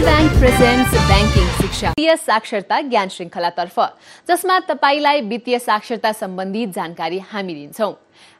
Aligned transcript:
Bank 0.00 0.32
presents 0.40 0.92
banking 1.08 1.46
शिक्षा। 1.56 1.88
वित्तीय 1.88 2.14
साक्षरता 2.18 2.80
ज्ञान 2.82 3.08
श्रृङ्खलातर्फ 3.08 3.76
जसमा 4.28 4.58
तपाईँलाई 4.68 5.20
वित्तीय 5.28 5.58
साक्षरता 5.60 6.12
सम्बन्धी 6.20 6.64
जानकारी 6.76 7.18
हामी 7.30 7.54
दिन्छौँ 7.54 7.92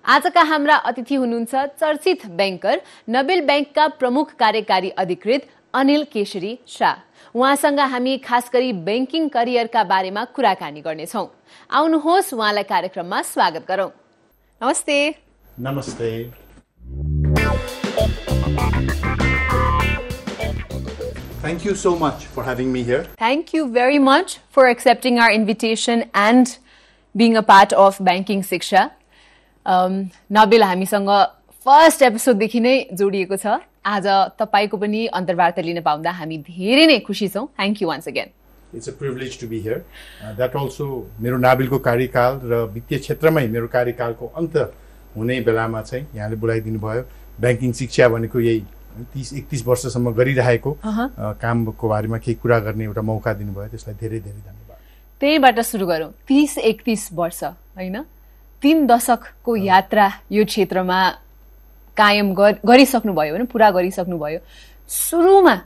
आजका 0.05 0.43
हाम्रा 0.53 0.77
अतिथि 0.91 1.15
हुनुहुन्छ 1.15 1.55
चर्चित 1.81 2.27
ब्याङ्कर 2.41 2.81
नोबेल 3.09 3.41
ब्याङ्कका 3.47 3.87
प्रमुख 4.01 4.35
कार्यकारी 4.41 4.91
अधिकृत 4.97 5.49
अनिल 5.75 6.05
केशरी 6.13 6.59
शाह। 6.67 6.97
उहाँसँग 7.37 7.81
हामी 7.93 8.17
खास 8.25 8.51
गरी 8.55 8.73
ब्याङ्किङ 8.89 9.29
करियरका 9.29 9.85
बारेमा 9.85 10.25
कुराकानी 10.37 10.81
गर्नेछौँ। 10.81 11.27
आउनुहोस् 11.71 12.35
उहाँलाई 12.35 12.65
कार्यक्रममा 12.73 13.23
स्वागत 13.37 13.65
गरौँ। 13.69 13.91
नमस्ते। 14.61 14.97
नमस्ते। 15.61 16.09
Thank 21.43 21.65
you 21.65 21.75
so 21.75 21.97
much 21.97 22.27
for 22.27 22.45
having 22.45 22.71
me 22.71 22.83
here. 22.83 23.05
Thank 23.17 23.55
you 23.55 23.67
very 23.67 23.99
much 23.99 24.41
for 24.51 24.69
accepting 24.69 25.19
our 25.19 25.33
invitation 25.33 26.11
and 26.13 26.59
being 27.15 27.35
a 27.35 27.43
part 27.43 27.73
of 27.73 27.97
Banking 27.99 28.43
Siksha. 28.43 28.91
Um, 29.67 30.11
Nabil 30.33 30.63
हामीसँग 30.63 31.09
फर्स्ट 31.67 32.03
एपिसोडदेखि 32.03 32.61
नै 32.61 32.75
जोडिएको 32.93 33.37
छ 33.37 33.57
आज 33.87 34.07
तपाईँको 34.37 34.77
पनि 34.77 35.07
अन्तर्वार्ता 35.17 35.63
लिन 35.63 35.81
पाउँदा 35.81 36.11
हामी 36.19 36.39
धेरै 36.45 36.85
नै 36.87 36.99
खुसी 37.09 37.29
छौँ 37.29 37.47
thank 37.57 37.83
you 37.83 37.89
once 37.89 38.09
again 38.09 38.29
It's 38.73 38.89
a 38.89 38.93
privilege 38.93 39.39
to 39.39 39.47
be 39.47 39.61
here. 39.61 39.81
Uh, 40.23 40.35
that 40.35 40.55
also 40.55 40.91
मेरो 41.21 41.39
नाबिलको 41.39 41.79
कार्यकाल 41.89 42.41
र 42.53 42.61
वित्तीय 42.75 42.99
क्षेत्रमै 42.99 43.47
मेरो 43.49 43.69
कार्यकालको 43.77 44.27
अन्त 44.43 44.57
हुने 45.17 45.41
बेलामा 45.49 45.83
चाहिँ 45.89 46.07
यहाँले 46.15 46.37
बोलाइदिनु 46.45 46.81
भयो 46.81 47.03
ब्याङ्किङ 47.41 47.73
शिक्षा 47.81 48.09
भनेको 48.09 48.41
यही 48.41 48.63
तिस 49.15 49.33
एकतिस 49.33 49.67
वर्षसम्म 49.67 50.11
गरिरहेको 50.19 50.71
कामको 51.43 51.89
बारेमा 51.89 52.19
केही 52.19 52.35
कुरा 52.43 52.59
गर्ने 52.67 52.85
एउटा 52.85 53.03
मौका 53.03 53.33
दिनुभयो 53.33 53.69
त्यसलाई 53.73 53.95
धेरै 54.01 54.19
धेरै 54.21 54.43
धन्यवाद। 54.49 54.79
त्यहीबाट 55.21 55.59
सुरु 55.61 55.87
गरौँ। 55.87 56.11
तिस 56.29 56.59
एकतिस 56.59 57.03
वर्ष 57.13 57.43
होइन? 57.77 57.97
तिन 58.63 58.87
दशकको 58.87 59.57
यात्रा 59.57 60.07
यो 60.33 60.45
क्षेत्रमा 60.45 60.99
कायम 61.97 62.29
गर- 62.35 62.61
गरिसक्नुभयो 62.67 63.33
होइन 63.35 63.45
पुरा 63.47 63.69
गरिसक्नुभयो। 63.71 64.39
सुरुमा 64.89 65.57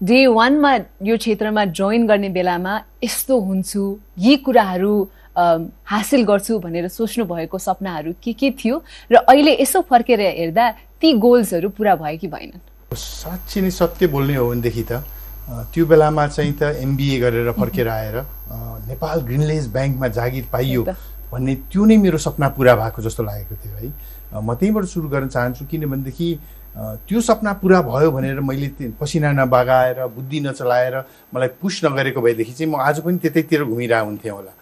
डे 0.00 0.26
वानमा 0.26 0.72
यो 1.02 1.16
क्षेत्रमा 1.16 1.64
जोइन 1.76 2.06
गर्ने 2.06 2.28
बेलामा 2.32 2.74
यस्तो 3.04 3.34
हुन्छु 3.40 3.82
यी 4.18 4.36
कुराहरू 4.44 4.94
हासिल 5.36 6.22
गर्छु 6.24 6.58
भनेर 6.58 6.88
सोच्नु 6.88 7.24
भएको 7.24 7.58
सपनाहरू 7.58 8.12
के 8.22 8.32
के 8.32 8.50
थियो? 8.50 8.76
र 9.12 9.14
अहिले 9.28 9.52
यसो 9.60 9.80
फर्केर 9.90 10.20
हेर्दा 10.20 10.66
ती 11.00 11.12
गोल्सहरू 11.16 11.68
पुरा 11.72 11.94
भयो 11.96 12.18
कि 12.20 12.28
भएनन्। 12.28 12.60
साँच्ची 12.92 13.60
नै 13.60 13.70
सत्य 13.70 14.06
बोल्ने 14.12 14.34
हो 14.36 14.48
भनेदेखि 14.50 14.82
त 14.84 15.00
त्यो 15.72 15.84
बेलामा 15.88 16.26
चाहिँ 16.28 16.52
त 16.52 16.76
एमबिए 16.76 17.18
गरेर 17.20 17.50
फर्केर 17.56 17.88
आएर 17.88 18.16
नेपाल 18.84 19.20
ग्रिनलेज 19.24 19.66
ब्याङ्कमा 19.72 20.08
जागिर 20.12 20.44
पाइयो। 20.52 20.82
भन्ने 21.32 21.54
त्यो 21.72 21.84
नै 21.88 21.96
मेरो 21.96 22.18
सपना 22.20 22.48
पुरा 22.52 22.74
भएको 22.76 23.02
जस्तो 23.02 23.22
लागेको 23.24 23.54
थियो 23.56 23.76
है। 23.80 23.88
म 24.44 24.54
त्यहीँबाट 24.60 24.84
सुरु 24.92 25.08
गर्न 25.08 25.28
चाहन्छु 25.32 25.64
किनभनेदेखि 25.72 26.28
त्यो 27.08 27.20
सपना 27.20 27.52
पुरा 27.64 27.80
भयो 27.88 28.10
भनेर 28.12 28.40
मैले 28.44 28.92
पसिना 29.00 29.32
नबगाएर 29.40 30.04
बुद्धि 30.12 30.40
नचलाएर 30.40 30.96
मलाई 31.32 31.48
पुस 31.64 31.80
नगरेको 31.84 32.20
भएदेखि 32.20 32.52
चाहिँ 32.52 32.72
म 32.72 32.76
आज 32.76 33.00
पनि 33.00 33.18
त्यतैतिर 33.24 33.64
घुमिरहेको 33.64 34.06
हुन्थेँ 34.06 34.32
होला। 34.36 34.52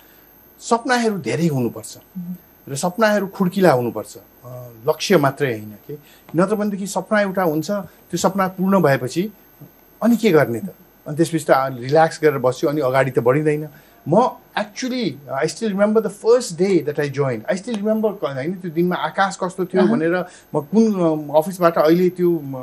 सपनाहरू 0.60 1.18
धेरै 1.18 1.48
हुनुपर्छ 1.50 1.92
र 2.70 2.74
सपनाहरू 2.76 3.26
खुड्किला 3.34 3.72
हुनुपर्छ। 3.72 4.14
लक्ष्य 4.88 5.16
मात्रै 5.18 5.52
होइन 5.52 5.72
कि? 5.86 5.94
नत्र 6.36 6.54
भनेदेखि 6.54 6.86
सपना 6.86 7.20
एउटा 7.20 7.42
हुन्छ 7.42 7.70
त्यो 7.70 8.18
सपना 8.18 8.46
पूर्ण 8.56 8.80
भएपछि 8.82 9.22
अनि 10.02 10.16
के 10.16 10.30
गर्ने 10.30 10.60
त? 10.60 10.74
अनि 11.06 11.16
त्यसपछि 11.16 11.44
त 11.48 11.50
रिल्याक्स 11.80 12.20
गरेर 12.22 12.38
बस्यो 12.38 12.70
अनि 12.70 12.80
अगाडि 12.80 13.10
त 13.10 13.18
बढिँदैन। 13.18 13.68
म 14.06 14.14
actually 14.58 15.04
I 15.28 15.48
still 15.48 15.68
remember 15.68 16.00
the 16.00 16.08
first 16.08 16.56
day 16.58 16.68
that 16.84 17.00
I 17.00 17.08
join 17.10 17.42
I 17.50 17.56
still 17.56 17.74
remember 17.76 18.10
होइन 18.24 18.52
त्यो 18.62 18.70
दिनमा 18.70 18.96
आकाश 18.96 19.36
कस्तो 19.42 19.64
थियो 19.68 19.82
भनेर 19.86 20.14
म 20.54 20.60
कुन 20.70 21.28
अफिसबाट 21.36 21.78
अहिले 21.78 22.08
त्यो 22.16 22.30
म, 22.30 22.54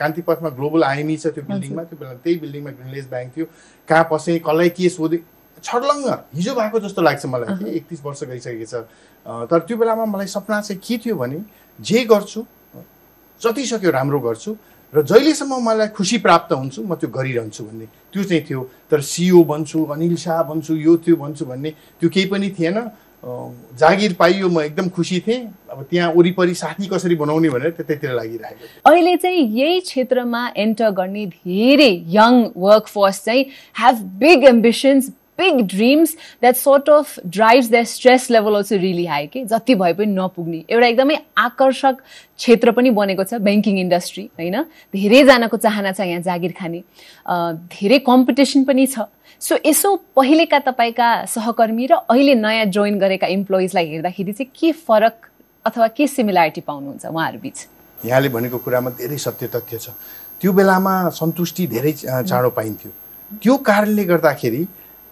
कान्ति 0.00 0.22
पथमा 0.28 0.48
ग्लोबल 0.58 0.84
आइएमई 0.84 1.16
छ 1.16 1.32
त्यो 1.34 1.44
बिल्डिङमा 1.48 1.82
त्यो 1.88 1.98
बेला 2.00 2.14
त्यही 2.20 2.36
बिल्डिङमा 2.44 2.70
ग्रिनलेज 2.70 3.06
ब्याङ्क 3.10 3.32
थियो। 3.36 3.46
कहाँ 3.88 4.08
पसेँ 4.12 4.38
कसलाई 4.38 4.68
के 4.76 4.88
सोधेँ? 4.88 5.22
छर्लङ्ग। 5.64 6.06
हिजो 6.36 6.54
भएको 6.54 6.80
जस्तो 6.80 7.02
लाग्छ 7.02 7.26
मलाई 7.26 7.56
कि 7.58 7.76
एकतिस 7.76 8.00
वर्ष 8.04 8.22
गइसकेको 8.24 8.66
छ। 8.66 8.74
तर 9.50 9.58
त्यो 9.68 9.76
बेलामा 9.76 10.04
मलाई 10.04 10.26
सपना 10.26 10.60
चाहिँ 10.60 10.80
के 10.80 10.98
थियो 11.04 11.16
भने 11.16 11.38
जे 11.78 12.04
गर्छु 12.04 12.44
जति 13.40 13.64
सक्यो 13.66 13.90
राम्रो 13.90 14.20
गर्छु 14.20 14.56
र 14.92 15.02
जहिलेसम्म 15.02 15.60
मलाई 15.62 15.88
खुसी 15.94 16.18
प्राप्त 16.18 16.52
हुन्छु 16.52 16.82
म 16.82 16.94
त्यो 16.98 17.08
गरिरहन्छु 17.08 17.64
भन्ने। 17.64 17.86
त्यो 18.12 18.22
चाहिँ 18.24 18.42
थियो। 18.42 18.60
तर 18.90 19.00
सिओ 19.00 19.42
बन्छु 19.46 19.84
अनिल 19.86 20.16
शाह 20.16 20.42
बन्छु 20.50 20.74
यो 20.76 20.96
त्यो 21.04 21.16
बन्छु 21.16 21.44
भन्ने 21.46 21.70
त्यो 22.00 22.08
केही 22.10 22.26
पनि 22.26 22.50
थिएन। 22.58 22.78
जागिर 23.76 24.12
पाइयो 24.16 24.48
म 24.48 24.60
एकदम 24.60 24.88
खुसी 24.96 25.20
थिएँ। 25.20 25.40
अब 25.70 25.86
त्यहाँ 25.90 26.12
वरिपरि 26.16 26.54
साथी 26.56 26.86
कसरी 26.88 27.14
बनाउने 27.20 27.48
भनेर 27.52 27.70
त्यतैतिर 27.76 28.10
लागिरहेको 28.16 28.90
अहिले 28.90 29.16
चाहिँ 29.16 29.44
यही 29.60 29.80
क्षेत्रमा 29.80 30.42
एन्टर 30.56 30.90
गर्ने 30.90 31.26
धेरै 31.28 31.92
यङ 32.10 32.32
वर्क 32.56 32.86
फोर्स 32.88 33.24
चाहिँ 33.24 33.44
have 33.76 33.96
big 34.18 34.44
ambitions 34.48 35.10
big 35.40 35.60
dreams 35.74 36.14
that 36.40 36.56
sort 36.56 36.90
of 36.90 37.18
drives 37.26 37.70
that 37.70 37.86
stress 37.86 38.30
level 38.30 38.54
also 38.56 38.76
really 38.76 39.06
high 39.06 39.26
के 39.26 39.44
जति 39.44 39.74
भए 39.74 39.92
पनि 39.92 40.12
नपुग्ने। 40.14 40.64
एउटा 40.70 40.86
एकदमै 40.86 41.16
आकर्षक 41.38 41.96
क्षेत्र 42.38 42.72
पनि 42.72 42.90
बनेको 42.98 43.24
छ 43.24 43.40
ब्याङ्किङ 43.40 43.78
इन्डस्ट्री 43.78 44.24
होइन? 44.38 44.56
धेरैजनाको 44.94 45.56
चाहना 45.56 45.92
छ 45.92 46.00
यहाँ 46.10 46.20
जागिर 46.22 46.52
खाने। 46.60 46.82
धेरै 47.72 47.98
कम्पिटिसन 48.06 48.64
पनि 48.64 48.86
छ। 48.86 49.08
सो 49.40 49.56
यसो 49.66 49.94
पहिलेका 50.16 50.58
तपाईँका 50.60 51.08
सहकर्मी 51.32 51.86
र 51.86 51.92
अहिले 52.12 52.34
नयाँ 52.36 52.64
जोइन 52.76 52.98
गरेका 53.00 53.26
इम्प्लोइजलाई 53.34 53.86
हेर्दाखेरि 53.88 54.32
चाहिँ 54.32 54.50
के 54.52 54.72
फरक 54.84 55.14
अथवा 55.64 55.86
के 55.96 56.06
सिमिल्यारिटी 56.06 56.60
पाउनुहुन्छ 56.60 57.06
उहाँहरू 57.06 57.38
बिच 57.40 57.56
यहाँले 58.00 58.28
भनेको 58.28 58.58
कुरामा 58.64 58.90
धेरै 59.00 59.16
सत्य 59.16 59.46
तथ्य 59.54 59.78
छ। 59.78 59.96
त्यो 60.40 60.52
बेलामा 60.52 60.92
सन्तुष्टि 61.16 61.66
धेरै 61.72 61.92
चाँडो 62.28 62.50
पाइन्थ्यो। 62.52 62.90
त्यो 63.42 63.56
कारणले 63.64 64.04
गर्दाखेरि 64.04 64.62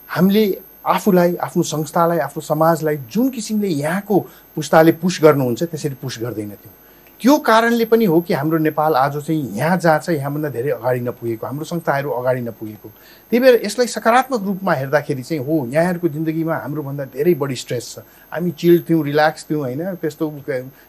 हामीले 0.09 0.45
आफूलाई 0.87 1.37
आफ्नो 1.37 1.63
संस्थालाई 1.63 2.19
आफ्नो 2.19 2.41
समाजलाई 2.43 2.97
जुन 3.13 3.29
किसिमले 3.31 3.69
यहाँको 3.69 4.17
पुस्ताले 4.57 4.93
पुस 5.03 5.19
गर्नुहुन्छ 5.23 5.63
त्यसरी 5.63 5.95
पुस 6.03 6.19
गर्दैनथ्यौँ। 6.23 6.75
त्यो 7.21 7.37
कारणले 7.43 7.85
पनि 7.85 8.05
हो 8.05 8.21
कि 8.21 8.35
हाम्रो 8.35 8.59
नेपाल 8.59 8.95
आज 8.95 9.17
चाहिँ 9.27 9.57
यहाँ 9.59 9.77
जहाँ 9.77 9.99
छ 9.99 10.11
यहाँभन्दा 10.11 10.49
धेरै 10.55 10.71
अगाडि 10.71 11.01
नपुगेको 11.01 11.47
हाम्रो 11.47 11.65
संस्थाहरू 11.65 12.11
अगाडि 12.11 12.41
नपुगेको। 12.41 12.89
त्यही 12.89 13.41
भएर 13.43 13.55
यसलाई 13.65 13.87
सकारात्मक 13.91 14.43
रूपमा 14.47 14.73
हेर्दाखेरि 14.73 15.23
चाहिँ 15.23 15.43
हो 15.43 15.67
यहाँहरूको 15.67 16.09
जिन्दगीमा 16.09 16.55
हाम्रोभन्दा 16.55 17.05
धेरै 17.19 17.35
बढी 17.35 17.57
स्ट्रेस 17.59 17.87
छ। 17.95 17.99
हामी 18.31 18.51
चिल 18.55 18.83
थियौँ 18.87 19.03
रिल्याक्स 19.05 19.47
थियौँ 19.51 19.61
होइन? 19.61 19.83
त्यस्तो 19.99 20.31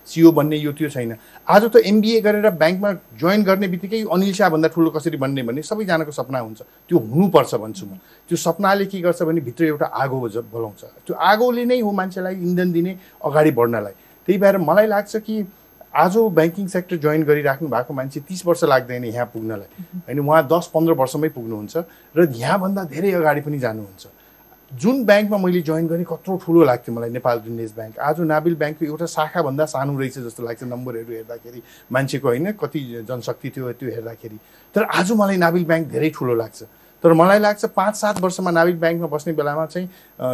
सिओ 0.05 0.31
बन्ने 0.31 0.57
यो 0.57 0.71
त्यो 0.77 0.89
छैन। 0.89 1.17
आज 1.49 1.63
त 1.65 1.81
एमबिए 1.81 2.21
गरेर 2.21 2.49
ब्याङ्कमा 2.61 2.93
जोइन 3.17 3.43
गर्ने 3.43 3.67
बित्तिकै 3.67 4.05
अनिल 4.05 4.33
शाहभन्दा 4.33 4.67
ठुलो 4.69 4.89
कसरी 4.93 5.17
बन्ने 5.17 5.43
भन्ने 5.49 5.61
सबैजनाको 5.65 6.11
सपना 6.13 6.39
हुन्छ। 6.45 6.61
त्यो 6.61 6.97
हुनुपर्छ 7.09 7.55
भन्छु 7.57 7.85
म। 7.89 7.97
त्यो 8.29 8.37
सपनाले 8.37 8.85
के 8.85 9.01
गर्छ 9.01 9.25
भने 9.25 9.41
भित्र 9.41 9.65
एउटा 9.65 9.85
आगो 9.97 10.17
बोलाउँछ। 10.45 11.09
त्यो 11.09 11.13
आगोले 11.17 11.65
नै 11.65 11.79
हो 11.81 11.91
मान्छेलाई 11.91 12.35
इन्धन 12.37 12.71
दिने 12.71 12.97
अगाडि 13.17 13.51
बढ्नलाई। 13.51 13.93
त्यही 14.27 14.37
भएर 14.37 14.57
मलाई 14.61 14.87
लाग्छ 14.87 15.15
कि 15.25 15.35
आज 15.93 16.17
ब्याङ्किङ 16.37 16.67
सेक्टर 16.67 16.97
जोइन 16.97 17.23
गरिराख्नु 17.23 17.67
भएको 17.69 17.93
मान्छे 17.93 18.19
तिस 18.29 18.45
वर्ष 18.45 18.63
लाग्दैन 18.63 19.03
यहाँ 19.05 19.25
पुग्नलाई। 19.33 19.69
होइन 20.05 20.19
उहाँ 20.19 20.43
दस 20.47 20.69
पन्ध्र 20.73 20.93
वर्षमै 20.93 21.29
पुग्नुहुन्छ 21.29 21.77
र 22.15 22.29
यहाँभन्दा 22.29 22.83
धेरै 22.93 23.11
अगाडि 23.11 23.41
पनि 23.41 23.59
जानुहुन्छ। 23.59 24.07
जुन 24.71 25.03
ब्याङ्कमा 25.05 25.37
मैले 25.37 25.61
जोइन 25.65 25.87
गरेँ 25.87 26.05
कत्रो 26.05 26.37
ठुलो 26.45 26.63
लाग्थ्यो 26.63 26.93
मलाई 26.93 27.09
नेपाल 27.09 27.37
विन्डेज 27.41 27.71
ब्याङ्क। 27.73 27.97
आज 27.99 28.19
नाबिल 28.21 28.55
ब्याङ्कको 28.55 28.85
एउटा 28.85 29.05
शाखाभन्दा 29.17 29.65
सानो 29.65 29.97
रहेछ 29.97 30.17
जस्तो 30.29 30.43
लाग्छ 30.45 30.63
नम्बरहरू 30.63 31.13
हेर्दाखेरि 31.13 31.61
मान्छेको 31.91 32.27
होइन 32.27 32.51
कति 32.53 32.79
जनशक्ति 33.09 33.49
थियो 33.49 33.71
त्यो 33.73 33.89
हेर्दाखेरि। 33.89 34.37
तर 34.75 34.83
आज 34.93 35.11
मलाई 35.17 35.37
नाबिल 35.41 35.65
ब्याङ्क 35.65 35.87
धेरै 35.89 36.09
ठुलो 36.13 36.35
लाग्छ। 36.35 36.59
तर 37.03 37.13
मलाई 37.13 37.39
लाग्छ 37.39 37.65
पाँच 37.75 37.95
सात 37.95 38.19
वर्षमा 38.21 38.51
नाविक 38.51 38.79
ब्याङ्कमा 38.79 39.07
बस्ने 39.07 39.33
बेलामा 39.33 39.65
चाहिँ 39.65 39.87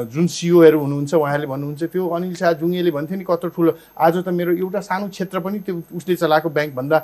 जुन 0.10 0.28
सिओहरू 0.28 0.80
हुनुहुन्छ 0.80 1.14
उहाँले 1.14 1.48
भन्नुहुन्छ 1.48 1.84
त्यो 1.94 2.08
अनिल 2.10 2.36
शाह 2.36 2.52
जुङ्गेले 2.62 2.92
भन्थ्यो 2.92 3.18
नि 3.18 3.26
कत्रो 3.30 3.50
ठुलो 3.54 3.72
आज 3.94 4.18
त 4.26 4.28
मेरो 4.34 4.52
एउटा 4.58 4.80
सानो 4.82 5.08
क्षेत्र 5.14 5.40
पनि 5.46 5.60
त्यो 5.62 5.82
उसले 5.94 6.16
चलाएको 6.16 6.50
ब्याङ्कभन्दा 6.50 6.98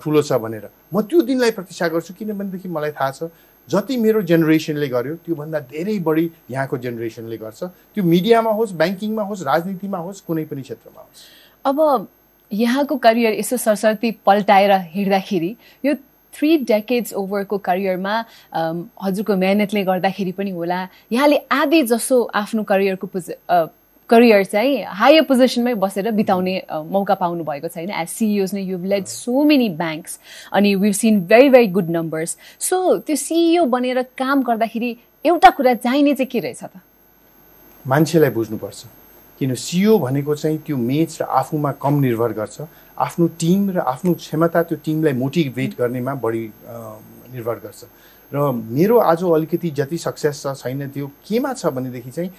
ठुलो 0.00 0.22
छ 0.22 0.32
भनेर। 0.40 0.68
म 0.94 1.02
त्यो 1.04 1.20
दिनलाई 1.20 1.50
प्रतीक्षा 1.52 1.88
गर्छु 1.92 2.14
किनभनेदेखि 2.16 2.68
मलाई 2.68 2.92
थाहा 2.96 3.10
छ 3.12 3.28
जति 3.68 3.96
मेरो 3.96 4.22
जेनेरेसनले 4.28 4.88
गर्यो 4.88 5.14
त्योभन्दा 5.24 5.58
धेरै 5.68 5.98
बढी 6.00 6.24
यहाँको 6.50 6.78
जेनेरेसनले 6.78 7.36
गर्छ। 7.44 7.60
त्यो 7.92 8.04
मिडियामा 8.04 8.50
होस् 8.56 8.72
ब्याङ्किङमा 8.72 9.22
होस् 9.28 9.42
राजनीतिमा 9.44 9.98
होस् 9.98 10.24
कुनै 10.24 10.44
पनि 10.48 10.62
क्षेत्रमा 10.62 11.00
होस्। 11.00 11.22
अब 11.64 12.08
यहाँको 12.52 12.96
करियर 13.04 13.32
यसो 13.40 13.56
सरसर्ती 13.56 14.10
पल्टाएर 14.24 14.72
हिँड्दाखेरि 14.96 15.56
यो 15.84 15.94
थ्री 16.34 16.56
डेकेड्स 16.66 17.14
ओभरको 17.14 17.58
करियरमा 17.58 18.14
हजुरको 19.02 19.36
मेहनतले 19.36 19.82
गर्दाखेरि 19.84 20.32
पनि 20.32 20.50
होला। 20.50 20.88
यहाँले 21.12 21.36
आधी 21.52 21.82
जसो 21.82 22.22
आफ्नो 22.34 22.62
करियरको 22.64 23.08
करियर 24.10 24.44
चाहिँ 24.44 24.84
हायर 24.84 25.22
पोजिसनमै 25.24 25.74
बसेर 25.80 26.10
बिताउने 26.12 26.54
मौका 26.92 27.14
पाउनु 27.14 27.44
भएको 27.44 27.68
छैन 27.68 27.90
एज 27.90 28.08
सिइओज 28.08 28.54
नै 28.54 28.62
you 28.62 28.78
led 28.84 29.06
so 29.06 29.44
many 29.44 29.68
banks 29.80 30.18
अनि 30.52 30.74
we've 30.74 30.94
seen 30.94 31.20
very 31.26 31.48
very 31.50 31.66
good 31.72 31.90
numbers 31.90 32.36
so 32.60 32.98
त्यो 32.98 33.16
सिइओ 33.16 33.64
बनेर 33.66 34.02
काम 34.18 34.42
गर्दाखेरि 34.42 34.96
एउटा 35.24 35.50
कुरा 35.56 35.74
चाहिने 35.74 36.14
चाहिँ 36.14 36.30
के 36.30 36.40
रहेछ 36.40 36.62
त? 36.64 36.80
मान्छेलाई 37.84 38.30
बुझ्नुपर्छ। 38.30 38.84
किन 39.40 39.54
सिओ 39.56 39.98
भनेको 39.98 40.34
चाहिँ 40.34 40.58
त्यो 40.66 40.76
मेच 40.76 41.18
र 41.20 41.24
आफूमा 41.24 41.72
कम 41.80 41.94
निर्भर 42.00 42.32
गर्छ। 42.32 42.60
आफ्नो 42.98 43.26
टिम 43.40 43.70
र 43.70 43.78
आफ्नो 43.80 44.14
क्षमता 44.14 44.62
त्यो 44.62 44.78
टिमलाई 44.84 45.12
मोटिभेट 45.12 45.78
गर्नेमा 45.78 46.14
बढी 46.14 46.44
निर्भर 46.66 47.58
गर्छ। 47.64 47.84
र 48.32 48.50
मेरो 48.52 48.98
आज 48.98 49.24
अलिकति 49.24 49.70
जति 49.70 49.98
सक्सेस 49.98 50.42
छ 50.42 50.54
छैन 50.58 50.88
त्यो 50.90 51.06
केमा 51.28 51.52
छ 51.52 51.66
भनेदेखि 51.74 52.10
चाहिँ 52.10 52.30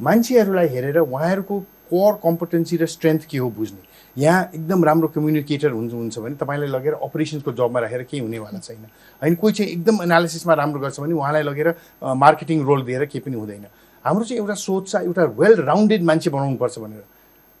मान्छेहरूलाई 0.00 0.68
हेरेर 0.68 0.98
उहाँहरूको 0.98 1.58
कोर 1.90 2.12
कम्पिटेन्सी 2.24 2.76
र 2.76 2.86
स्ट्रेन्थ 2.86 3.24
के 3.30 3.38
हो 3.38 3.50
बुझ्ने। 3.50 3.90
यहाँ 4.16 4.50
एकदम 4.54 4.84
राम्रो 4.84 5.08
कम्युनिकेटर 5.08 5.70
हुन्छ 5.70 6.18
भने 6.18 6.34
तपाईँलाई 6.36 6.68
लगेर 6.68 6.92
अपरेसन्सको 6.94 7.52
जबमा 7.52 7.80
राखेर 7.80 8.02
केही 8.02 8.22
हुनेवाला 8.22 8.58
छैन। 8.58 8.84
होइन 9.22 9.34
कोही 9.34 9.52
चाहिँ 9.52 9.72
एकदम 9.72 10.02
एनालिसिसमा 10.02 10.54
राम्रो 10.54 10.80
गर्छ 10.80 11.00
भने 11.00 11.14
उहाँलाई 11.14 11.42
लगेर 11.42 11.74
मार्केटिङ 12.04 12.64
रोल 12.64 12.82
दिएर 12.84 13.04
केही 13.08 13.20
पनि 13.24 13.36
हुँदैन। 13.36 13.66
हाम्रो 14.04 14.24
चाहिँ 14.24 14.40
एउटा 14.40 14.54
सोच 14.54 14.88
छ 14.88 14.94
एउटा 15.08 15.24
वेल 15.40 15.54
राउन्डेड 15.64 16.02
मान्छे 16.04 16.30
बनाउनुपर्छ 16.30 16.78
भनेर। 16.78 17.04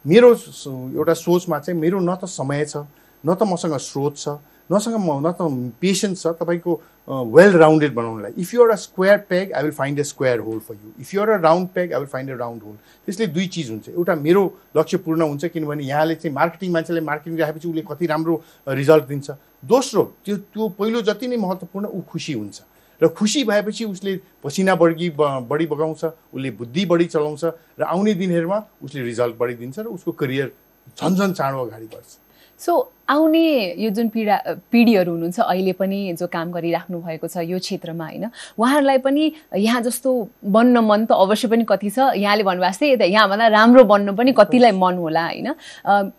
मेरो 0.04 0.28
एउटा 0.28 1.14
सोचमा 1.14 1.58
चाहिँ 1.58 1.80
मेरो 1.80 2.00
न 2.00 2.14
त 2.22 2.24
समय 2.26 2.64
छ 2.64 2.76
न 3.24 3.34
त 3.34 3.42
मसँग 3.46 3.76
स्रोत 3.78 4.16
छ 4.16 4.28
नसँग 4.70 4.96
म 4.98 5.20
न 5.26 5.30
त 5.30 5.46
पेसेन्स 5.80 6.22
छ 6.22 6.26
तपाईँको 6.40 6.80
well 7.08 7.52
rounded 7.58 7.94
बनाउनलाई। 7.94 8.32
If 8.38 8.54
you're 8.54 8.70
a 8.70 8.74
square 8.78 9.18
peg 9.28 9.52
I 9.52 9.62
will 9.62 9.72
find 9.72 10.00
a 10.00 10.02
square 10.02 10.38
hole 10.38 10.58
for 10.66 10.74
you 10.74 10.90
if 11.00 11.14
you're 11.14 11.30
a 11.30 11.36
round 11.42 11.68
peg 11.74 11.92
I 11.92 11.98
will 11.98 12.08
find 12.08 12.30
a 12.30 12.36
round 12.36 12.62
hole 12.62 12.76
त्यसले 13.06 13.26
दुई 13.26 13.46
चिज 13.46 13.70
हुन्छ। 13.70 13.88
एउटा 13.88 14.14
मेरो 14.14 14.42
लक्ष्य 14.76 14.98
पूर्ण 15.06 15.22
हुन्छ 15.22 15.44
किनभने 15.44 15.84
यहाँले 15.84 16.14
चाहिँ 16.14 16.34
मार्केटिङ 16.34 16.72
मान्छेले 16.72 17.00
मार्केटिङ 17.00 17.38
राखेपछि 17.38 17.68
उसले 17.68 17.82
कति 17.90 18.06
राम्रो 18.06 18.42
रिजल्ट 18.68 19.04
दिन्छ। 19.06 19.30
दोस्रो 19.64 20.02
त्यो 20.24 20.36
त्यो 20.36 20.68
पहिलो 20.78 21.02
जति 21.02 21.26
नै 21.26 21.36
महत्त्वपूर्ण 21.36 21.86
ऊ 21.86 22.00
खुसी 22.10 22.32
हुन्छ। 22.32 22.60
र 23.00 23.08
खुसी 23.08 23.44
भएपछि 23.44 23.84
उसले 23.84 24.16
पसिना 24.44 24.74
बढी 24.74 25.10
बढी 25.18 25.66
बगाउँछ 25.66 26.04
उसले 26.04 26.50
बुद्धि 26.50 26.84
बढी 26.86 27.06
चलाउँछ 27.06 27.44
र 27.80 27.82
आउने 27.82 28.14
दिनहरूमा 28.14 28.58
उसले 28.84 29.02
रिजल्ट 29.02 29.36
बढिदिन्छ 29.38 29.78
र 29.78 29.86
उसको 29.86 30.12
करियर 30.12 30.52
झन् 30.98 31.16
झन् 31.16 31.32
चाँडो 31.32 31.64
अगाडि 31.66 31.86
बढ्छ। 31.86 32.18
सो 32.60 32.72
आउने 33.10 33.74
यो 33.82 33.90
जुन 33.90 34.08
पिडा 34.08 34.36
पिँढीहरू 34.70 35.10
हुनुहुन्छ 35.12 35.40
अहिले 35.40 35.72
पनि 35.72 35.98
जो 36.14 36.26
काम 36.26 36.50
गरिराख्नु 36.52 36.98
भएको 37.02 37.26
छ 37.26 37.42
यो 37.42 37.58
क्षेत्रमा 37.58 38.06
होइन 38.06 38.30
उहाँहरूलाई 38.58 38.98
पनि 39.02 39.32
यहाँ 39.58 39.80
जस्तो 39.82 40.10
बन्न 40.46 40.78
मन 40.78 41.06
त 41.06 41.12
अवश्य 41.18 41.48
पनि 41.48 41.64
कति 41.66 41.90
छ। 41.90 42.14
यहाँले 42.14 42.42
भन्नुभएको 42.46 42.86
यता 42.86 43.04
यहाँभन्दा 43.04 43.46
राम्रो 43.48 43.84
बन्न 43.84 44.14
पनि 44.14 44.32
कतिलाई 44.38 44.72
मन 44.78 44.94
होला 44.94 45.24
होइन? 45.26 45.48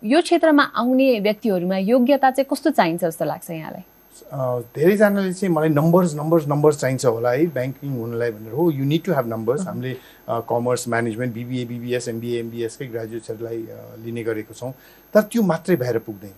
यो 0.03 0.21
क्षेत्रमा 0.21 0.63
आउने 0.75 1.19
व्यक्तिहरूमा 1.23 1.77
योग्यता 1.77 2.31
चाहिँ 2.31 2.47
कस्तो 2.51 2.69
चाहिन्छ 2.75 3.03
जस्तो 3.05 3.25
लाग्छ 3.25 3.49
यहाँलाई? 3.51 3.83
धेरैजनाले 4.75 5.33
चाहिँ 5.33 5.54
मलाई 5.54 5.69
नम्बर्स 5.69 6.13
नम्बर्स 6.15 6.48
नम्बर्स 6.48 6.77
चाहिन्छ 6.80 7.06
होला 7.06 7.31
है 7.31 7.45
ब्याङ्किङ 7.57 7.92
हुनलाई 7.98 8.31
भनेर। 8.31 8.54
हो 8.54 8.69
you 8.71 8.86
need 8.86 9.04
to 9.04 9.13
have 9.13 9.27
numbers 9.33 9.68
हामीले 9.68 9.94
commerce 10.50 10.88
management 10.94 11.33
BBA 11.33 11.65
BBS 11.65 12.07
MBA 12.07 12.39
एमबिएसकै 12.39 12.88
ग्रेजुएट्सहरूलाई 12.88 13.60
लिने 14.06 14.24
गरेको 14.24 14.54
छौँ। 14.54 14.71
तर 15.13 15.21
त्यो 15.21 15.42
मात्रै 15.51 15.75
भएर 15.75 15.98
पुग्दैन। 16.07 16.36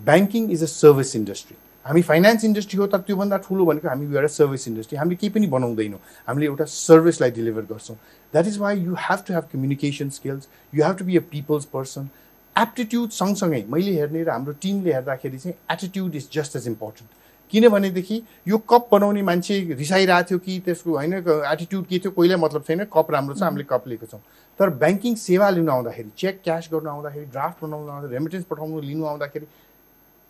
Banking 0.00 0.50
is 0.50 0.62
a 0.62 0.66
service 0.66 1.16
industry 1.16 1.56
हामी 1.86 2.02
फाइनेन्स 2.02 2.44
इन्डस्ट्री 2.44 2.78
हो 2.78 2.86
तर 2.92 2.98
त्योभन्दा 3.06 3.36
ठुलो 3.44 3.64
भनेको 3.64 3.88
हामी 3.88 4.04
एउटा 4.14 4.28
सर्भिस 4.34 4.68
इन्डस्ट्री 4.68 4.98
हामीले 4.98 5.16
केही 5.20 5.30
पनि 5.32 5.46
बनाउँदैनौँ। 5.54 6.00
हामीले 6.28 6.46
एउटा 6.46 6.64
सर्भिसलाई 6.64 7.30
डेलिभर 7.30 7.64
गर्छौँ। 7.72 7.96
That 8.34 8.46
is 8.46 8.58
why 8.58 8.78
you 8.80 8.94
have 9.00 9.24
to 9.26 9.34
have 9.34 9.44
communication 9.52 10.08
skills 10.16 10.48
you 10.72 10.84
have 10.84 10.96
to 10.98 11.04
be 11.04 11.16
a 11.16 11.20
people's 11.32 11.64
person 11.72 12.08
aptitude 12.56 13.10
सँगसँगै 13.10 13.64
मैले 13.70 13.92
हेर्ने 13.92 14.22
र 14.22 14.30
हाम्रो 14.30 14.52
टिमले 14.62 14.92
हेर्दाखेरि 14.94 15.38
चाहिँ 15.38 15.56
attitude 15.72 16.14
is 16.14 16.28
just 16.32 16.56
as 16.56 16.66
important 16.68 17.10
किनभनेदेखि 17.52 18.22
यो 18.48 18.58
कप 18.70 18.88
बनाउने 18.92 19.22
मान्छे 19.22 19.58
रिसाइरहेको 19.78 20.28
थियो 20.28 20.38
कि 20.38 20.58
त्यसको 20.64 20.90
होइन 20.90 21.14
एटिट्युड 21.14 21.86
के 21.86 21.98
थियो 21.98 22.10
कोहीलाई 22.10 22.38
मतलब 22.40 22.62
छैन 22.68 22.84
कप 22.94 23.10
राम्रो 23.10 23.34
छ 23.34 23.42
हामीले 23.42 23.64
कप 23.70 23.88
लिएको 23.88 24.06
छौँ। 24.06 24.20
तर 24.60 24.70
ब्याङ्किङ 24.82 25.14
सेवा 25.18 25.50
लिनु 25.50 25.70
आउँदाखेरि 25.72 26.10
चेक 26.18 26.40
क्यास 26.44 26.68
गर्नु 26.72 26.90
आउँदाखेरि 26.90 27.26
ड्राफ्ट 27.26 27.64
बनाउनु 27.64 27.90
आउँदाखेरि 27.90 28.14
रेमिटेन्स 28.14 28.44
पठाउनु 28.50 28.80
लिनु 28.80 29.04
आउँदाखेरि 29.04 29.46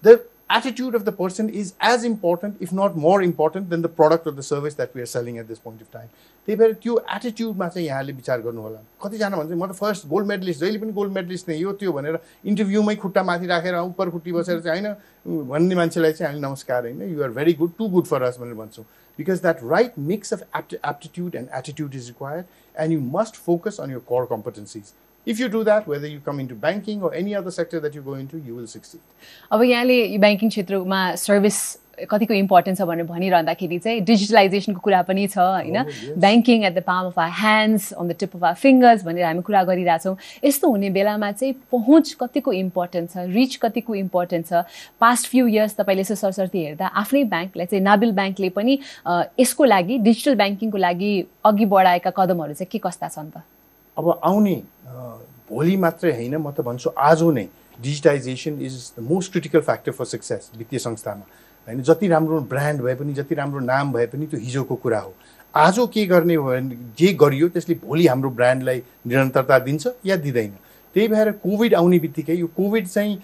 the 0.05 0.19
attitude 0.51 0.95
of 0.95 1.05
the 1.05 1.13
person 1.13 1.49
is 1.49 1.75
as 1.81 2.05
important, 2.05 2.57
if 2.61 2.73
not 2.73 2.97
more 2.97 3.23
important, 3.23 3.71
than 3.71 3.83
the 3.83 3.89
product 3.89 4.27
or 4.27 4.33
the 4.33 4.43
service 4.43 4.75
that 4.75 4.95
we 4.95 5.01
are 5.01 5.07
selling 5.07 5.39
at 5.39 5.49
this 5.49 5.59
point 5.59 5.81
of 5.81 5.91
time. 5.91 6.09
त्यही 6.47 6.57
भएर 6.59 6.73
त्यो 6.83 6.99
एटिट्युडमा 7.17 7.69
चाहिँ 7.69 7.87
यहाँले 7.87 8.13
विचार 8.13 8.41
गर्नु 8.41 8.63
होला 8.63 8.79
कतिजना 9.03 9.37
भन्छ 9.37 9.53
म 9.53 9.67
त 9.67 9.73
फर्स्ट 9.75 10.07
गोल्ड 10.09 10.27
मेडलिस्ट 10.29 10.61
जहिले 10.61 10.79
पनि 10.79 10.93
गोल्ड 10.93 11.13
मेडलिस्ट 11.13 11.49
नै 11.49 11.57
यो 11.57 11.73
त्यो 11.81 11.93
भनेर 11.93 12.19
इन्टरभ्यूमै 12.53 12.95
खुट्टा 13.05 13.23
माथि 13.29 13.47
राखेर 13.47 13.75
उपर 13.75 14.11
खुट्टी 14.11 14.33
बसेर 14.33 14.61
चाहिँ 14.67 14.83
होइन 14.83 15.49
भन्ने 15.49 15.75
मान्छेलाई 15.75 16.13
चाहिँ 16.13 16.29
हामीले 16.29 16.47
नमस्कार 16.47 16.83
होइन 16.85 17.01
you 17.13 17.23
are 17.25 17.31
very 17.39 17.53
good 17.63 17.73
too 17.79 17.89
good 17.95 18.07
for 18.13 18.23
us 18.29 18.37
भनेर 18.41 18.55
भन्छौँ। 18.61 18.85
Because 19.19 19.41
that 19.43 19.65
right 19.71 19.99
mix 20.11 20.33
of 20.35 20.43
aptitude 20.57 21.35
and 21.35 21.49
attitude 21.59 21.95
is 21.95 22.09
required 22.09 22.45
and 22.85 22.93
you 22.93 23.01
must 23.17 23.37
focus 23.49 23.81
on 23.81 23.91
your 23.91 24.05
core 24.13 24.27
competencies 24.31 24.93
If 25.27 25.39
you 25.41 25.49
do 25.49 25.65
that, 25.65 25.87
whether 25.87 26.07
you 26.07 26.21
come 26.21 26.39
into 26.41 26.55
banking 26.55 27.01
or 27.03 27.15
any 27.15 27.35
other 27.35 27.51
sector 27.51 27.81
that 27.81 27.95
you 27.95 28.03
go 28.03 28.15
into, 28.15 28.37
you 28.37 28.55
will 28.55 28.67
succeed. 28.67 29.01
अब 29.53 29.63
यहाँले 29.63 29.97
यो 30.13 30.19
banking 30.21 30.49
क्षेत्रमा 30.49 31.01
service 31.17 31.59
कतिको 32.11 32.35
important 32.35 32.79
छ 32.79 32.83
भनेर 32.83 33.07
भनिरहँदाखेरि 33.07 33.79
चाहिँ 33.79 34.01
डिजिटलाइजेसनको 34.05 34.81
कुरा 34.85 35.01
पनि 35.09 35.27
छ 35.33 35.39
होइन? 35.39 35.79
Banking 36.21 36.65
at 36.65 36.75
the 36.75 36.83
palm 36.85 37.07
of 37.07 37.19
our 37.19 37.31
hands 37.41 37.93
on 37.93 38.09
the 38.09 38.17
tip 38.21 38.37
of 38.37 38.45
our 38.45 38.55
fingers 38.61 39.05
भनेर 39.05 39.25
हामी 39.25 39.43
कुरा 39.49 39.63
गरिरहेछौँ। 39.71 40.17
यस्तो 40.45 40.71
हुने 40.71 40.91
बेलामा 40.91 41.31
चाहिँ 41.33 41.55
पहुँच 41.73 42.13
कतिको 42.21 42.53
इम्पोर्टेन्ट 42.53 43.11
छ 43.11 43.25
रिच 43.33 43.57
कतिको 43.65 43.95
इम्पोर्टेन्ट 43.95 44.47
छ? 44.47 44.67
पास्ट 45.01 45.31
फ्यु 45.31 45.47
इयर्स 45.47 45.77
तपाईँले 45.81 46.05
यसो 46.05 46.15
सरसर्ती 46.21 46.65
हेर्दा 46.65 46.87
आफ्नै 47.01 47.25
ब्याङ्कलाई 47.33 47.67
चाहिँ 47.73 47.85
नाबिल 47.89 48.13
ब्याङ्कले 48.13 48.49
पनि 48.61 48.79
यसको 49.41 49.65
लागि 49.65 49.99
डिजिटल 50.05 50.35
ब्याङ्किङको 50.43 50.79
लागि 50.85 51.13
अघि 51.47 51.67
बढाएका 51.73 52.11
कदमहरू 52.11 52.53
चाहिँ 52.61 52.69
के 52.69 52.79
कस्ता 52.91 53.09
छन् 53.09 53.31
त? 53.31 53.47
अब 53.97 54.19
आउने 54.19 54.57
भोलि 55.51 55.77
मात्रै 55.77 56.13
होइन 56.13 56.37
म 56.37 56.51
त 56.51 56.61
भन्छु 56.61 56.91
आज 56.99 57.23
नै 57.35 57.47
digitisation 57.79 58.61
is 58.63 58.75
the 58.99 59.03
most 59.03 59.33
critical 59.33 59.61
factor 59.61 59.93
for 59.93 60.05
success 60.07 60.51
वित्तीय 60.59 60.79
संस्थामा। 60.79 61.25
होइन 61.69 61.83
जति 61.83 62.09
राम्रो 62.09 62.41
ब्रान्ड 62.51 62.83
भए 62.83 62.95
पनि 62.95 63.15
जति 63.15 63.35
राम्रो 63.35 63.61
नाम 63.61 63.93
भए 63.93 64.07
पनि 64.07 64.27
त्यो 64.27 64.41
हिजोको 64.41 64.75
कुरा 64.77 64.99
हो। 64.99 65.15
आज 65.55 65.77
के 65.95 66.07
गर्ने 66.07 66.35
हो 66.35 66.45
भने 66.45 66.77
जे 66.99 67.13
गरियो 67.15 67.49
त्यसले 67.49 67.75
भोलि 67.85 68.07
हाम्रो 68.07 68.31
ब्रान्डलाई 68.31 68.83
निरन्तरता 69.07 69.59
दिन्छ 69.59 69.87
या 70.07 70.17
दिँदैन। 70.17 70.53
त्यही 70.97 71.09
भएर 71.09 71.31
कोभिड 71.43 71.75
आउने 71.75 71.99
बित्तिकै 71.99 72.35
यो 72.35 72.47
कोभिड 72.57 72.87
चाहिँ 72.89 73.19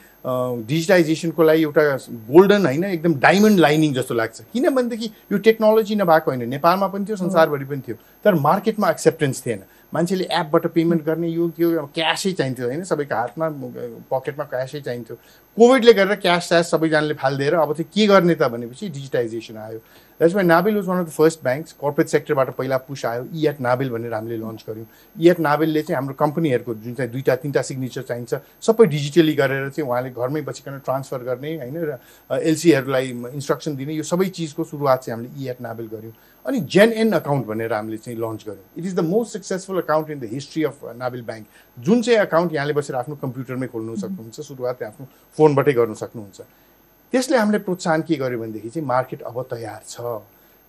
डिजिटाइजेसनको 0.67 1.43
लागि 1.43 1.63
एउटा 1.63 1.83
गोल्डन 2.31 2.67
होइन 2.67 2.85
एकदम 2.85 3.15
डायमन्ड 3.21 3.59
लाइनिङ 3.61 3.93
जस्तो 3.95 4.15
लाग्छ। 4.15 4.41
किनभनेदेखि 4.53 5.11
यो 5.33 5.39
टेक्नोलोजी 5.39 5.95
नभएको 5.95 6.31
होइन 6.31 6.49
नेपालमा 6.49 6.87
पनि 6.87 7.05
थियो 7.05 7.17
संसारभरि 7.17 7.65
पनि 7.65 7.83
थियो। 7.89 7.97
तर 8.25 8.35
मार्केटमा 8.47 8.91
एक्सेप्टेन्स 8.91 9.47
थिएन। 9.47 9.63
मान्छेले 9.93 10.25
एपबाट 10.33 10.67
पेमेन्ट 10.75 11.05
गर्ने 11.05 11.29
यो 11.29 11.49
त्यो 11.57 11.87
क्यासै 11.95 12.33
चाहिन्थ्यो 12.33 12.67
होइन 12.67 12.85
सबैको 12.85 13.15
हातमा 13.15 13.49
पकेटमा 14.11 14.45
क्यासै 14.45 14.81
चाहिन्थ्यो। 14.81 15.17
कोभिडले 15.57 15.93
गरेर 15.93 16.15
क्यास 16.23 16.49
स्यास 16.49 16.71
सबैजनाले 16.71 17.15
फालिदिएर 17.15 17.55
अब 17.55 17.73
चाहिँ 17.73 17.91
के 17.95 18.07
गर्ने 18.07 18.35
त 18.35 18.49
भनेपछि 18.55 18.89
डिजिटाइजेसन 18.89 19.57
आयो। 19.57 19.81
Why 20.21 20.45
Nabil 20.45 20.75
was 20.77 20.87
one 20.87 20.99
of 21.01 21.07
the 21.07 21.11
first 21.11 21.43
banks 21.43 21.73
corporate 21.81 22.09
सेक्टरबाट 22.09 22.51
पहिला 22.57 22.77
पुस 22.87 23.05
आयो 23.07 23.27
इएट 23.35 23.61
नाबिल 23.61 23.91
भनेर 23.91 24.15
हामीले 24.15 24.37
लन्च 24.37 24.65
गऱ्यौँ। 24.69 24.87
इएट 25.17 25.41
नाबिलले 25.41 25.83
चाहिँ 25.83 25.97
हाम्रो 25.97 26.15
कम्पनीहरूको 26.15 26.75
जुन 26.75 26.95
चाहिँ 26.95 27.11
दुईवटा 27.13 27.37
तिनवटा 27.43 27.63
सिग्नेचर 27.63 28.03
चाहिन्छ 28.11 28.35
सबै 28.63 28.87
डिजिटली 28.87 29.35
गरेर 29.35 29.69
चाहिँ 29.69 29.89
उहाँले 29.89 30.11
घरमै 30.13 30.41
बसिकन 30.45 30.79
ट्रान्सफर 30.87 31.23
गर्ने 31.25 31.55
होइन 31.57 31.77
र 31.83 31.99
एलसीहरूलाई 32.31 33.07
इन्स्ट्रक्सन 33.35 33.77
दिने 33.77 33.95
यो 33.95 34.03
सबै 34.07 34.29
चिजको 34.29 34.65
सुरुवात 34.65 34.99
चाहिँ 35.05 35.17
हामीले 35.17 35.45
इएट 35.45 35.61
नाबिल 35.61 35.87
गऱ्यौँ। 35.95 36.15
अनि 36.47 36.61
जेन 36.73 36.93
एन 36.93 37.13
अकाउन्ट 37.13 37.47
भनेर 37.47 37.73
हामीले 37.73 37.97
चाहिँ 37.99 38.19
लन्च 38.19 38.45
गऱ्यौँ 38.47 38.65
it 38.79 38.85
is 38.87 38.95
the 38.95 39.01
most 39.05 39.37
successful 39.37 39.81
account 39.81 40.11
in 40.11 40.21
the 40.21 40.29
history 40.33 40.65
of 40.65 40.81
Nabil 40.99 41.23
bank 41.23 41.47
जुन 41.85 42.03
चाहिँ 42.03 42.19
अकाउन्ट 42.21 42.53
यहाँले 42.55 42.73
बसेर 42.73 42.97
आफ्नो 42.97 43.15
कम्प्युटरमै 43.23 43.67
खोल्नु 43.75 43.97
सक्नुहुन्छ 43.97 44.41
सुरुवात 44.41 44.83
आफ्नो 44.83 45.07
फोनबाटै 45.39 45.73
गर्नु 45.73 45.95
सक्नुहुन्छ। 45.95 46.41
त्यसले 47.13 47.37
हामीले 47.37 47.59
प्रोत्साहन 47.69 48.03
के 48.09 48.17
गर्यो 48.17 48.39
भनेदेखि 48.39 48.71
चाहिँ 48.71 48.87
मार्केट 48.89 49.23
अब 49.23 49.43
तयार 49.51 49.81
छ। 49.89 50.01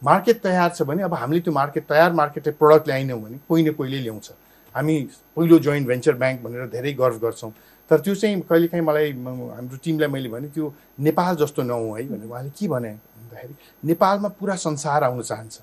मार्केट 0.02 0.42
तयार 0.44 0.70
छ 0.76 0.82
भने 0.90 1.04
अब 1.04 1.14
हामीले 1.14 1.42
त्यो 1.42 1.54
मार्केट 1.54 1.88
तयार 1.90 2.14
मार्केट 2.14 2.48
प्रडक्ट 2.60 2.88
ल्याएनौँ 2.88 3.22
भने 3.22 3.38
कोही 3.50 3.64
न 3.64 3.72
कोहीले 3.78 4.00
ल्याउँछ। 4.02 4.32
हामी 4.76 4.96
पहिलो 5.38 5.60
जोइन्ट 5.60 5.88
भेन्चर 5.88 6.14
ब्याङ्क 6.22 6.42
भनेर 6.44 6.68
धेरै 6.68 6.94
गर्व 6.94 7.18
गर्छौँ। 7.26 7.52
तर 7.92 8.00
त्यो 8.00 8.16
चाहिँ 8.16 8.42
कहिलेकाहीँ 8.50 8.84
मलाई 8.86 9.12
हाम्रो 9.12 9.78
टिमलाई 9.84 10.10
मैले 10.10 10.30
भने 10.30 10.48
त्यो 10.56 10.74
नेपाल 11.04 11.36
जस्तो 11.36 11.64
नहुँ 11.64 11.98
है 11.98 12.08
भने 12.08 12.26
उहाँले 12.26 12.50
के 12.56 12.68
भने 12.68 12.90
भन्दाखेरि 12.90 13.56
नेपालमा 13.84 14.30
पुरा 14.40 14.56
संसार 14.56 15.04
आउन 15.04 15.22
चाहन्छ। 15.22 15.60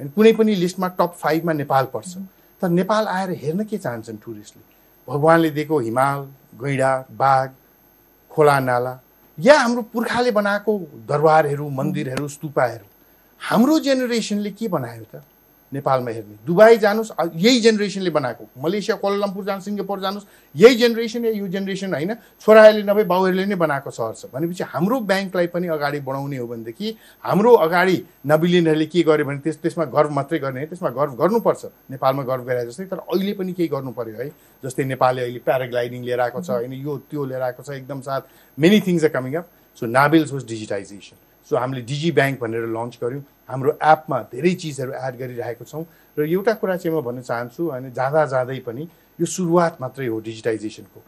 होइन 0.00 0.08
कुनै 0.16 0.32
पनि 0.34 0.54
लिस्टमा 0.54 0.88
टप 0.98 1.14
फाइभमा 1.22 1.52
नेपाल 1.52 1.84
पर्छ। 1.94 2.16
तर 2.62 2.68
नेपाल 2.68 3.06
आएर 3.06 3.30
हेर्न 3.42 3.64
के 3.64 3.78
चाहन्छन् 3.78 4.18
टुरिस्टले? 4.24 4.62
भगवान्ले 5.08 5.50
दिएको 5.50 5.78
हिमाल 5.78 6.18
गैँडा 6.60 6.90
बाघ 7.16 7.48
खोला 8.30 8.58
नाला 8.60 8.98
या 9.38 9.58
हाम्रो 9.58 9.82
पुर्खाले 9.94 10.30
बनाएको 10.30 10.78
दरबारहरू 11.08 11.68
मन्दिरहरू 11.70 12.28
स्तुपाहरू। 12.28 12.86
हाम्रो 13.40 13.78
जेनेरेसनले 13.80 14.50
के 14.50 14.68
बनायो 14.68 15.04
त? 15.14 15.22
नेपालमा 15.72 16.10
हेर्ने। 16.10 16.36
दुबई 16.46 16.76
जानुहोस् 16.76 17.10
यही 17.36 17.60
जेनेरेसनले 17.60 18.10
बनाएको। 18.10 18.44
मलेसिया 18.58 18.96
कोलालम्पुर 18.96 19.44
जानुहोस् 19.44 19.64
सिङ्गापुर 19.64 20.00
जानुहोस् 20.00 20.26
यही 20.54 20.74
जेनेरेसन 20.76 21.24
या 21.24 21.32
यो 21.32 21.46
जेनेरेसन 21.46 21.94
होइन 21.94 22.12
छोराहरूले 22.42 22.82
नभए 22.82 23.04
बाउहरूले 23.06 23.44
नै 23.46 23.54
बनाएको 23.54 23.90
सहर 23.90 24.14
छ। 24.14 24.26
भनेपछि 24.34 24.64
हाम्रो 24.66 25.00
ब्याङ्कलाई 25.06 25.46
पनि 25.54 25.66
अगाडि 25.70 26.00
बढाउने 26.02 26.36
हो 26.36 26.46
भनेदेखि 26.46 26.96
हाम्रो 27.24 27.52
अगाडि 27.66 27.96
नबिलियनहरूले 28.26 28.86
के 28.86 29.02
गर्यो 29.02 29.24
भने 29.24 29.40
त्यस 29.46 29.56
त्यसमा 29.62 29.84
गर्व 29.94 30.10
मात्रै 30.10 30.38
गर्ने 30.38 30.66
त्यसमा 30.66 30.90
गर्व 30.90 31.12
गर्नुपर्छ। 31.22 31.62
नेपालमा 31.94 32.22
गर्व 32.26 32.42
गरे 32.50 32.66
जस्तै 32.66 32.84
तर 32.90 32.98
अहिले 33.06 33.32
पनि 33.38 33.52
केही 33.54 33.68
गर्नु 33.70 33.90
पऱ्यो 33.94 34.16
है। 34.18 34.28
जस्तै 34.62 34.84
नेपालले 34.90 35.22
अहिले 35.22 35.40
प्याराग्लाइडिङ 35.46 36.00
लिएर 36.02 36.20
आएको 36.20 36.40
छ 36.42 36.50
होइन 36.50 36.72
यो 36.82 36.92
त्यो 37.10 37.24
लिएर 37.30 37.42
आएको 37.42 37.62
छ 37.62 37.70
एकदम 37.78 38.00
साथ। 38.02 38.22
Many 38.58 38.80
things 38.86 39.04
are 39.04 39.10
coming 39.14 39.34
up 39.38 39.46
so 39.78 39.86
Nabil's 39.86 40.32
was 40.32 40.44
digitisation 40.46 41.16
so 41.50 41.56
हामीले 41.56 41.82
डिजी 41.82 42.10
ब्याङ्क 42.12 42.40
भनेर 42.40 42.66
लन्च 42.68 42.98
गऱ्यौँ 43.02 43.22
हाम्रो 43.50 43.72
एपमा 43.82 44.18
धेरै 44.32 44.54
चिजहरू 44.54 44.92
एड 44.92 45.14
गरिरहेको 45.18 45.64
छौँ 45.64 45.84
र 46.16 46.26
एउटा 46.26 46.52
कुरा 46.54 46.76
चाहिँ 46.76 46.96
म 46.96 47.00
भन्न 47.02 47.22
चाहन्छु 47.22 47.62
होइन 47.70 47.92
जाँदा 47.92 48.24
जाँदै 48.26 48.58
पनि 48.66 48.82
यो 49.18 49.26
सुरुवात 49.26 49.80
मात्रै 49.80 50.06
हो 50.06 50.20
डिजिटाइजेसनको। 50.20 51.00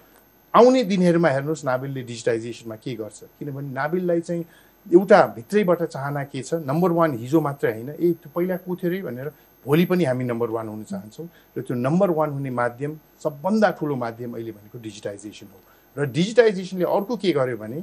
आउने 0.54 0.82
दिनहरूमा 0.84 1.28
हेर्नुहोस् 1.28 1.64
नाबिलले 1.64 2.02
डिजिटाइजेसनमा 2.02 2.76
के 2.76 2.94
गर्छ? 2.94 3.20
किनभने 3.38 3.72
नाबिललाई 3.72 4.20
चाहिँ 4.20 4.44
एउटा 4.86 5.20
भित्रैबाट 5.36 5.82
चाहना 5.84 6.24
के 6.24 6.42
छ? 6.42 6.54
नम्बर 6.66 6.90
वान 6.92 7.16
हिजो 7.18 7.40
मात्रै 7.40 7.72
होइन 7.72 7.88
ए 7.90 8.12
त्यो 8.20 8.30
पहिला 8.34 8.56
को 8.66 8.76
थियो 8.76 8.90
अरे 8.90 9.02
भनेर 9.02 9.28
भोलि 9.64 9.84
पनि 9.86 10.04
हामी 10.04 10.24
नम्बर 10.24 10.48
वान 10.50 10.68
हुन 10.68 10.82
चाहन्छौँ 10.84 11.28
र 11.56 11.62
त्यो 11.62 11.76
नम्बर 11.76 12.10
वान 12.10 12.30
हुने 12.30 12.50
माध्यम 12.50 12.98
सबभन्दा 13.22 13.70
ठुलो 13.78 13.96
माध्यम 13.96 14.34
अहिले 14.34 14.52
भनेको 14.52 14.78
डिजिटाइजेसन 14.82 15.46
हो। 15.46 15.58
र 15.96 16.06
डिजिटाइजेसनले 16.10 16.84
अर्को 16.84 17.16
के 17.16 17.32
गर्यो 17.32 17.56
भने 17.56 17.82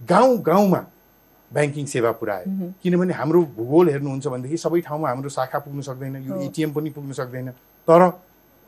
गाउँ 0.00 0.38
गाउँमा 0.42 0.80
ब्याङ्किङ 1.54 1.86
सेवा 1.86 2.10
पुऱ्यायो। 2.20 2.72
किनभने 2.82 3.14
हाम्रो 3.14 3.40
भूगोल 3.56 3.88
हेर्नुहुन्छ 3.88 4.26
भनेदेखि 4.26 4.56
सबै 4.58 4.80
ठाउँमा 4.80 5.08
हाम्रो 5.08 5.28
शाखा 5.38 5.58
पुग्नु 5.64 5.82
सक्दैन 5.82 6.16
यो 6.26 6.40
एटिएम 6.42 6.70
पनि 6.74 6.90
पुग्नु 6.90 7.14
सक्दैन। 7.14 7.50
तर 7.88 8.00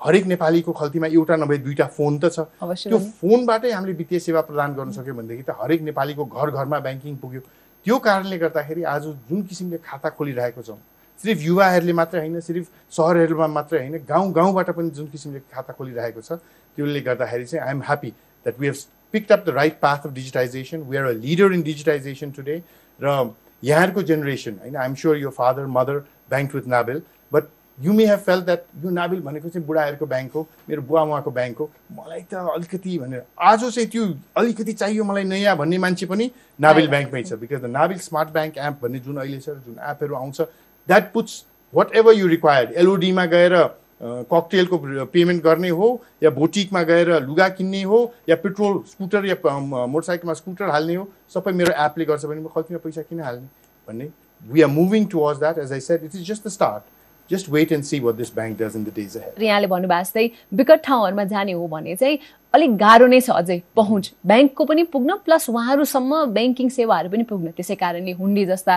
हरेक 0.00 0.24
नेपालीको 0.26 0.72
खल्तीमा 0.72 1.06
एउटा 1.06 1.36
नभए 1.36 1.58
दुईवटा 1.58 1.86
फोन 1.96 2.18
त 2.18 2.24
छ। 2.30 2.38
त्यो 2.86 2.98
फोनबाटै 3.20 3.70
हामीले 3.72 3.92
वित्तीय 4.00 4.20
सेवा 4.20 4.40
प्रदान 4.48 4.74
गर्न 4.74 4.92
सक्यो 4.92 5.14
भनेदेखि 5.14 5.42
त 5.42 5.56
हरेक 5.60 5.80
नेपालीको 5.82 6.24
घर 6.24 6.50
घरमा 6.50 6.78
ब्याङ्किङ 6.86 7.16
पुग्यो। 7.16 7.40
त्यो 7.86 7.98
कारणले 8.02 8.38
गर्दाखेरि 8.38 8.82
आज 8.82 9.04
जुन 9.30 9.42
किसिमले 9.48 9.78
खाता 9.78 10.08
खोलिरहेको 10.18 10.62
छौँ 10.62 10.78
सिर्फ 11.18 11.42
युवाहरूले 11.42 11.92
मात्रै 11.92 12.20
होइन 12.20 12.40
सिर्फ 12.40 12.64
सहरहरूमा 12.92 13.46
मात्रै 13.48 13.78
होइन 13.80 14.04
गाउँ 14.08 14.32
गाउँबाट 14.32 14.70
पनि 14.76 14.90
जुन 14.90 15.06
किसिमले 15.08 15.40
खाता 15.54 15.72
खोलिरहेको 15.72 16.20
छ 16.20 16.32
त्यसले 16.76 17.00
गर्दाखेरि 17.00 17.44
चाहिँ 17.46 17.64
I'm 17.66 17.80
happy 17.82 18.10
that 18.10 18.60
we 18.60 18.66
have 18.66 18.76
picked 19.16 19.30
up 19.30 19.44
the 19.44 19.54
right 19.54 19.80
path 19.80 20.04
of 20.04 20.14
digitization. 20.14 20.86
We 20.86 20.96
are 20.98 21.06
a 21.06 21.16
leader 21.16 21.52
in 21.52 21.64
digitization 21.64 22.34
today. 22.34 22.62
र 23.00 23.34
यहाँहरूको 23.62 24.02
जेनेरेसन 24.02 24.58
होइन 24.60 24.76
आइएम 24.76 24.94
स्योर 24.94 25.16
यो 25.18 25.30
father 25.32 25.66
mother 25.72 25.98
bank 26.30 26.54
with 26.54 26.66
Nabil 26.68 27.00
but 27.32 27.44
you 27.78 27.92
may 27.92 28.06
have 28.06 28.18
felt 28.26 28.40
that 28.42 28.62
यो 28.84 28.90
नाबिल 28.90 29.20
भनेको 29.20 29.48
चाहिँ 29.48 29.66
बुढाहरूको 29.66 30.06
bank 30.06 30.32
हो 30.32 30.46
मेरो 30.68 30.82
बुवा 30.82 31.02
उहाँको 31.02 31.30
ब्याङ्क 31.30 31.58
हो 31.58 31.70
मलाई 31.92 32.22
त 32.32 32.44
अलिकति 32.54 32.98
भनेर 32.98 33.22
आज 33.50 33.64
चाहिँ 33.64 33.88
त्यो 33.88 34.06
अलिकति 34.36 34.72
चाहियो 34.74 35.04
मलाई 35.04 35.24
नयाँ 35.24 35.56
भन्ने 35.56 35.78
मान्छे 35.78 36.06
पनि 36.06 36.30
नाबिल 36.58 36.88
ब्याङ्कमै 36.88 37.22
छ 37.22 37.40
because 37.42 37.60
the 37.60 37.72
Nabil 37.72 37.98
smart 38.06 38.30
bank 38.36 38.58
app 38.60 38.78
भन्ने 38.82 38.98
जुन 39.08 39.16
अहिले 39.24 39.40
छ 39.40 39.56
जुन 39.66 39.76
एपहरू 39.90 40.14
आउँछ 40.16 40.40
that 40.88 41.12
puts 41.12 41.42
whatever 41.96 42.14
you 42.14 42.26
required 42.28 42.72
एलओडीमा 42.84 43.26
गएर 43.34 43.56
ककटेलको 44.02 44.78
पेमेन्ट 45.12 45.42
गर्ने 45.44 45.68
हो 45.78 45.88
या 46.22 46.30
बोटिकमा 46.30 46.82
गएर 46.90 47.20
लुगा 47.22 47.48
किन्ने 47.50 47.82
हो 47.82 48.00
या 48.28 48.36
पेट्रोल 48.42 48.82
स्कुटर 48.88 49.26
या 49.26 49.36
मोटरसाइकलमा 49.54 50.34
स्कुटर 50.34 50.70
हाल्ने 50.70 50.94
हो 50.94 51.08
सबै 51.34 51.52
मेरो 51.52 51.72
एपले 51.84 52.04
गर्छ 52.04 52.24
भने 52.24 52.40
म 52.40 52.48
खल्तीमा 52.54 52.80
पैसा 52.84 53.02
किन 53.02 53.20
हाल्ने 53.20 53.46
भन्ने. 53.88 54.08
We 54.42 54.62
are 54.62 54.68
moving 54.70 55.06
towards 55.12 55.38
that 55.40 55.58
as 55.58 55.72
I 55.72 55.80
said 55.80 56.04
it 56.04 56.14
is 56.14 56.28
just 56.28 56.46
the 56.46 56.50
start 56.50 56.82
just 57.30 57.48
wait 57.50 57.72
and 57.72 57.84
see 57.84 58.00
what 58.00 58.14
this 58.14 58.34
bank 58.34 58.62
does 58.62 58.76
in 58.76 58.84
the 58.84 58.92
days 58.96 59.16
यहाँले 59.42 59.66
भन्नुभएको 59.66 60.02
जस्तै 60.04 60.30
विकट 60.54 60.82
ठाउँहरूमा 60.84 61.24
जाने 61.24 61.52
हो 61.52 61.66
भने 61.68 61.96
चाहिँ 61.96 62.18
अलिक 62.54 62.76
गाह्रो 62.78 63.06
नै 63.06 63.20
छ 63.20 63.30
अझै 63.30 63.60
पहुँच। 63.76 64.12
ब्याङ्कको 64.26 64.64
पनि 64.64 64.82
पुग्न 64.92 65.16
प्लस 65.24 65.48
उहाँहरूसम्म 65.50 66.24
ब्याङ्किङ 66.32 66.68
सेवाहरू 66.72 67.08
पनि 67.10 67.24
पुग्न। 67.28 67.50
त्यसै 67.56 67.74
कारणले 67.74 68.12
हुन्डी 68.16 68.44
जस्ता 68.46 68.74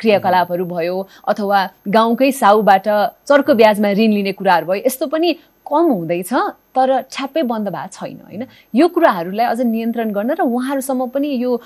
क्रियाकलापहरू 0.00 0.64
भयो 0.64 0.96
अथवा 1.28 1.58
गाउँकै 1.88 2.30
साउबाट 2.32 2.88
चर्को 3.28 3.54
ब्याजमा 3.60 3.90
ऋण 3.98 4.12
लिने 4.16 4.32
कुराहरू 4.40 4.66
भयो 4.66 4.82
यस्तो 4.86 5.06
पनि 5.12 5.32
कम 5.68 5.84
हुँदैछ 5.92 6.32
तर 6.72 6.88
छ्याप्पै 7.12 7.42
बन्द 7.44 7.68
भएको 7.68 7.92
छैन 7.92 8.20
होइन? 8.24 8.42
यो 8.74 8.88
कुराहरूलाई 8.88 9.46
अझ 9.46 9.60
नियन्त्रण 9.60 10.12
गर्न 10.16 10.30
र 10.40 10.42
उहाँहरूसम्म 10.48 11.06
पनि 11.12 11.28
यो 11.44 11.60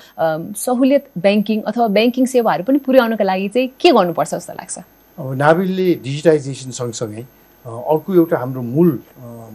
सहुलियत 0.59 1.03
ब्याङ्किङ 1.23 1.61
अथवा 1.71 1.87
ब्याङ्किङ 1.97 2.25
सेवाहरू 2.35 2.63
पनि 2.67 2.83
पुर्याउनको 2.83 3.23
लागि 3.23 3.47
चाहिँ 3.55 3.67
के 3.79 3.91
गर्नुपर्छ 3.95 4.31
जस्तो 4.35 4.53
लाग्छ? 4.59 4.75
अब 5.19 5.33
नाबिलले 5.37 5.93
डिजिटाइजेसन 6.03 6.71
सँगसँगै 6.73 7.21
अर्को 7.65 8.13
एउटा 8.13 8.37
हाम्रो 8.37 8.61
मूल 8.61 8.89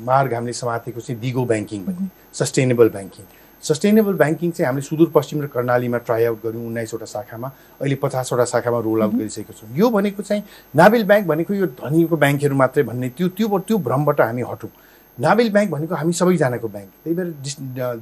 मार्ग 0.07 0.35
हामीले 0.35 0.53
समातेको 0.53 1.00
चाहिँ 1.00 1.21
दिगो 1.21 1.45
ब्याङ्किङ 1.45 1.85
भन्ने 1.85 2.09
सस्टेनेबल 2.38 2.88
ब्याङ्किङ। 2.95 3.25
सस्टेनेबल 3.62 4.15
ब्याङ्किङ 4.23 4.50
चाहिँ 4.50 4.67
हामीले 4.67 4.87
सुदूरपश्चिम 4.87 5.43
र 5.43 5.47
कर्णालीमा 5.50 5.99
ट्राई 6.07 6.25
आउट 6.25 6.38
गऱ्यौँ 6.45 6.67
उन्नाइसवटा 6.67 7.07
शाखामा 7.15 7.49
अहिले 7.83 7.97
पचासवटा 8.03 8.45
शाखामा 8.55 8.79
रोल 8.87 9.03
आउट 9.03 9.15
गरिसकेको 9.19 9.53
छौँ। 9.59 9.69
यो 9.75 9.91
भनेको 9.91 10.23
चाहिँ 10.23 10.43
नाबिल 10.79 11.05
ब्याङ्क 11.11 11.27
भनेको 11.27 11.55
यो 11.55 11.67
धनीको 11.83 12.17
ब्याङ्कहरू 12.23 12.55
मात्रै 12.62 12.83
भन्ने 12.91 13.09
त्यो 13.19 13.29
त्यो 13.35 13.59
त्यो 13.59 13.79
भ्रमबाट 13.83 14.21
हामी 14.21 14.43
हटौँ। 14.50 14.71
नाबिल 15.21 15.51
ब्याङ्क 15.53 15.71
भनेको 15.71 15.95
हामी 15.95 16.13
सबैजनाको 16.13 16.69
ब्याङ्क 16.69 16.91
त्यही 17.05 17.15
भएर 17.17 17.29
डिस 17.43 17.57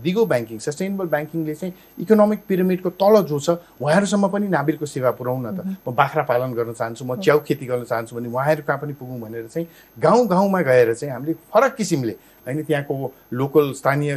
दिगो 0.05 0.25
ब्याङ्किङ 0.27 0.59
सस्टेनेबल 0.61 1.07
ब्याङ्किङले 1.15 1.55
चाहिँ 1.55 1.73
इकोनोमिक 2.05 2.41
पिरामिडको 2.49 2.91
तल 3.01 3.23
जो 3.25 3.39
छ 3.41 3.49
उहाँहरूसम्म 3.81 4.29
पनि 4.29 4.49
नाबिलको 4.49 4.87
सेवा 4.87 5.11
पुऱ्याउँ 5.17 5.41
न 5.43 5.57
त 5.57 5.61
म 5.81 5.95
बाख्रा 5.97 6.23
पालन 6.29 6.53
गर्न 6.53 6.73
चाहन्छु 6.73 7.05
म 7.05 7.17
च्याउ 7.19 7.41
खेती 7.41 7.67
गर्न 7.67 7.85
चाहन्छु 7.85 8.17
भने 8.17 8.29
उहाँहरू 8.29 8.63
कहाँ 8.69 8.79
पनि 8.79 8.93
पुगौँ 9.01 9.21
भनेर 9.21 9.47
चाहिँ 9.49 9.67
गाउँ 9.97 10.27
गाउँमा 10.29 10.61
गएर 10.69 10.95
चाहिँ 10.95 11.13
हामीले 11.13 11.33
फरक 11.49 11.75
किसिमले 11.77 12.15
होइन 12.47 12.63
त्यहाँको 12.63 12.95
लोकल 13.33 13.73
स्थानीय 13.81 14.13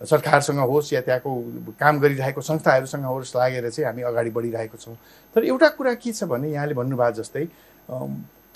सरकारसँग 0.00 0.58
होस् 0.58 0.92
या 0.92 1.00
त्यहाँको 1.00 1.30
काम 1.78 1.98
गरिरहेको 2.00 2.40
संस्थाहरूसँग 2.42 3.04
होस् 3.06 3.36
लागेर 3.36 3.70
चाहिँ 3.70 3.86
हामी 3.86 4.02
अगाडि 4.02 4.30
बढिरहेको 4.30 4.76
छौँ। 4.76 4.96
तर 5.36 5.44
एउटा 5.44 5.68
कुरा 5.78 5.94
के 5.94 6.12
छ 6.12 6.24
भने 6.26 6.50
यहाँले 6.50 6.74
भन्नुभयो 6.74 7.12
जस्तै 7.18 7.44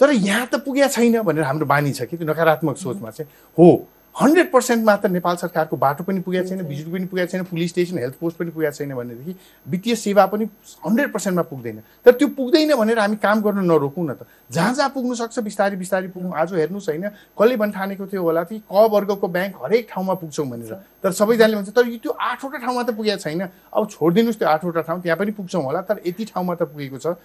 तर 0.01 0.11
यहाँ 0.13 0.47
त 0.47 0.63
पुगेको 0.65 0.89
छैन 0.93 1.21
भनेर 1.23 1.45
हाम्रो 1.45 1.67
बानी 1.67 1.93
छ 1.93 2.03
कि 2.05 2.17
त्यो 2.17 2.27
नकारात्मक 2.29 2.77
सोचमा 2.77 3.11
चाहिँ 3.11 3.31
हो। 3.59 3.69
हन्ड्रेड 4.17 4.51
पर्सेन्टमा 4.53 4.97
त 4.97 5.07
नेपाल 5.13 5.37
सरकारको 5.37 5.77
बाटो 5.77 6.05
पनि 6.05 6.21
पुगेको 6.25 6.49
छैन 6.49 6.65
बिजुली 6.65 6.93
पनि 6.93 7.07
पुगेको 7.07 7.31
छैन 7.33 7.43
पुलिस 7.53 7.71
स्टेसन 7.71 7.99
हेल्थ 7.99 8.15
पोस्ट 8.17 8.37
पनि 8.39 8.51
पुगेको 8.51 8.73
छैन 8.73 8.95
भनेदेखि 8.97 9.35
वित्तीय 9.67 9.95
सेवा 9.95 10.25
पनि 10.33 10.45
हन्ड्रेड 10.87 11.13
पर्सेन्टमा 11.13 11.43
पुग्दैन। 11.53 11.81
तर 12.01 12.13
त्यो 12.17 12.29
पुग्दैन 12.33 12.75
भनेर 12.81 12.99
हामी 12.99 13.17
काम 13.21 13.43
गर्न 13.45 13.65
नरोकौँ 13.69 14.05
न 14.09 14.17
त। 14.17 14.25
जहाँ 14.53 14.73
जहाँ 14.73 14.89
पुग्नु 14.97 15.15
सक्छ 15.21 15.39
बिस्तारै 15.39 15.77
बिस्तारै 15.77 16.09
पुग्नु। 16.17 16.33
आज 16.33 16.53
हेर्नुहोस् 16.55 16.89
होइन 16.89 17.05
कसले 17.37 17.57
भन् 17.61 17.73
ठानेको 17.77 18.07
थियो 18.09 18.23
होला 18.25 18.43
कि 18.49 18.57
क 18.65 18.89
वर्गको 18.89 19.29
ब्याङ्क 19.29 19.55
हरेक 19.65 19.89
ठाउँमा 19.93 20.15
पुग्छौँ 20.17 20.49
भनेर। 20.49 20.73
तर 21.05 21.13
सबैजनाले 21.13 21.57
भन्छ 21.57 21.71
तर 21.77 21.85
त्यो 22.01 22.13
आठवटा 22.17 22.59
ठाउँमा 22.65 22.83
त 22.89 22.91
पुगेको 22.97 23.21
छैन। 23.21 23.41
अब 23.69 23.83
छोडिदिनुहोस् 23.85 24.39
त्यो 24.41 24.49
आठवटा 24.49 24.81
ठाउँ 24.81 25.01
त्यहाँ 25.05 25.19
पनि 25.21 25.33
पुग्छौँ 25.37 25.63
होला। 25.63 25.81
तर 25.85 26.01
यति 26.09 26.25
ठाउँमा 26.33 26.55
त 26.57 26.73
पुगेको 26.73 26.99
छ। 27.05 27.21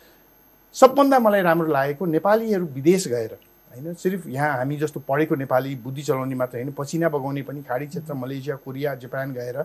सबभन्दा 0.76 1.20
मलाई 1.20 1.42
राम्रो 1.42 1.68
लागेको 1.68 2.06
नेपालीहरू 2.06 2.66
विदेश 2.74 3.08
गएर 3.08 3.34
होइन 3.72 3.94
सिर्फ 3.94 4.28
यहाँ 4.28 4.58
हामी 4.58 4.78
जस्तो 4.78 5.00
पढेको 5.08 5.36
नेपाली 5.36 5.76
बुद्धि 5.84 6.02
चलाउने 6.02 6.36
मात्र 6.36 6.58
होइन 6.58 6.72
पसिना 6.72 7.10
बगाउने 7.10 7.42
पनि 7.44 7.62
खाडी 7.64 7.88
क्षेत्र 7.88 8.14
मलेसिया 8.14 8.56
कोरिया 8.56 8.96
जापान 8.96 9.34
गएर 9.34 9.58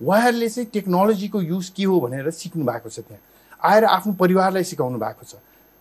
उहाँहरूले 0.00 0.48
चाहिँ 0.48 0.68
टेक्नोलोजीको 0.72 1.40
युज 1.42 1.68
के 1.76 1.84
हो 1.84 2.00
भनेर 2.00 2.30
सिक्नु 2.30 2.64
भएको 2.64 2.88
छ 2.88 3.00
त्यहाँ। 3.00 3.20
आएर 3.64 3.84
आफ्नो 3.84 4.12
परिवारलाई 4.12 4.64
सिकाउनु 4.64 4.98
भएको 4.98 5.24
छ। 5.24 5.34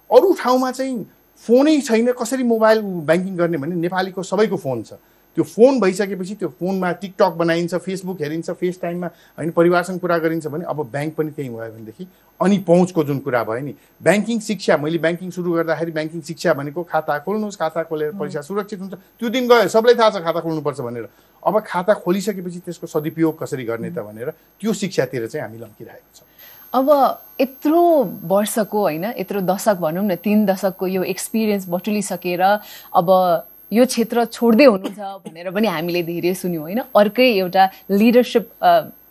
अरू 0.09 0.33
ठाउँमा 0.41 0.71
चाहिँ 0.71 1.05
फोनै 1.43 1.79
छैन 1.81 2.11
कसरी 2.13 2.43
मोबाइल 2.43 2.81
ब्याङ्किङ 2.81 3.37
गर्ने 3.37 3.57
भने 3.57 3.75
नेपालीको 3.75 4.23
सबैको 4.23 4.57
फोन 4.57 4.83
छ। 4.83 4.93
त्यो 5.37 5.43
फोन 5.45 5.79
भइसकेपछि 5.79 6.35
त्यो 6.35 6.49
फोनमा 6.59 6.91
टिकटक 7.01 7.33
बनाइन्छ 7.37 7.75
फेसबुक 7.75 8.21
हेरिन्छ 8.21 8.51
फेस 8.51 8.79
टाइममा 8.81 9.07
होइन 9.37 9.51
परिवारसँग 9.51 9.99
कुरा 9.99 10.17
गरिन्छ 10.17 10.47
भने 10.47 10.65
अब 10.65 10.83
ब्याङ्क 10.91 11.15
पनि 11.15 11.31
त्यहीँ 11.31 11.51
भयो 11.51 11.71
भनेदेखि 11.71 12.07
अनि 12.39 12.57
पहुँचको 12.67 13.03
जुन 13.03 13.19
कुरा 13.19 13.43
भयो 13.43 13.65
नि 13.65 13.73
ब्याङ्किङ 14.01 14.39
शिक्षा 14.39 14.77
मैले 14.77 14.97
ब्याङ्किङ 14.97 15.29
सुरु 15.31 15.51
गर्दाखेरि 15.53 15.91
ब्याङ्किङ 15.91 16.21
शिक्षा 16.21 16.53
भनेको 16.53 16.83
खाता 16.83 17.17
खोल्नुहोस् 17.25 17.57
खाता 17.57 17.83
खोलेर 17.85 18.11
पैसा 18.17 18.41
सुरक्षित 18.41 18.79
हुन्छ। 18.81 18.93
त्यो 19.19 19.29
दिन 19.29 19.47
गयो 19.47 19.67
सबैलाई 19.69 19.95
थाहा 19.95 20.09
छ 20.09 20.23
खाता 20.25 20.39
खोल्नुपर्छ 20.41 20.79
भनेर। 20.81 21.05
अब 21.43 21.59
खाता 21.61 21.93
खोलिसकेपछि 22.01 22.59
त्यसको 22.65 22.87
सदुपयोग 22.87 23.37
कसरी 23.39 23.63
गर्ने 23.63 23.91
त 23.91 24.01
भनेर 24.01 24.29
त्यो 24.59 24.73
शिक्षातिर 24.73 25.27
चाहिँ 25.27 25.43
हामी 25.45 25.57
लम्किरहेको 25.61 26.09
छ। 26.17 26.19
अब 26.73 26.87
यत्रो 27.41 27.83
वर्षको 28.25 28.79
होइन 28.81 29.05
यत्रो 29.19 29.41
दशक 29.45 29.77
भनौँ 29.77 30.03
न 30.03 30.15
तिन 30.17 30.45
दशकको 30.45 30.87
यो 30.87 31.03
एक्सपिरियन्स 31.03 31.65
बटुलिसकेर 31.69 32.41
अब 32.41 33.07
यो 33.71 33.85
क्षेत्र 33.85 34.25
छोड्दै 34.25 34.65
हुनुहुन्छ 34.65 34.99
भनेर 35.25 35.49
पनि 35.51 35.67
हामीले 35.67 36.01
धेरै 36.03 36.33
सुन्यौँ 36.35 36.63
होइन? 36.63 36.79
अर्कै 36.95 37.27
एउटा 37.33 37.63
लिडरसिप 37.91 38.45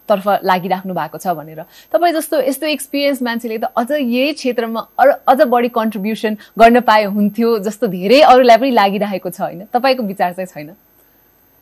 तर्फ 0.08 0.26
लागिराख्नु 0.42 0.94
भएको 0.94 1.18
छ 1.18 1.32
भनेर। 1.38 1.60
तपाईँ 1.92 2.12
जस्तो 2.14 2.40
यस्तो 2.42 2.66
एक्सपिरियन्स 2.66 3.22
मान्छेले 3.22 3.58
त 3.58 3.70
अझ 3.76 3.90
यही 3.92 4.32
क्षेत्रमा 4.36 4.80
अझ 5.00 5.40
बढी 5.54 5.68
कन्ट्रिब्युसन 5.70 6.36
गर्न 6.58 6.80
पाए 6.88 7.04
हुन्थ्यो 7.16 7.58
जस्तो 7.68 7.86
धेरै 7.94 8.20
अरूलाई 8.32 8.56
पनि 8.58 8.70
लागिरहेको 8.80 9.30
छ 9.30 9.40
होइन? 9.40 9.64
तपाईँको 9.72 10.02
विचार 10.02 10.32
चाहिँ 10.32 10.50
छैन? 10.52 10.74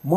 म 0.03 0.13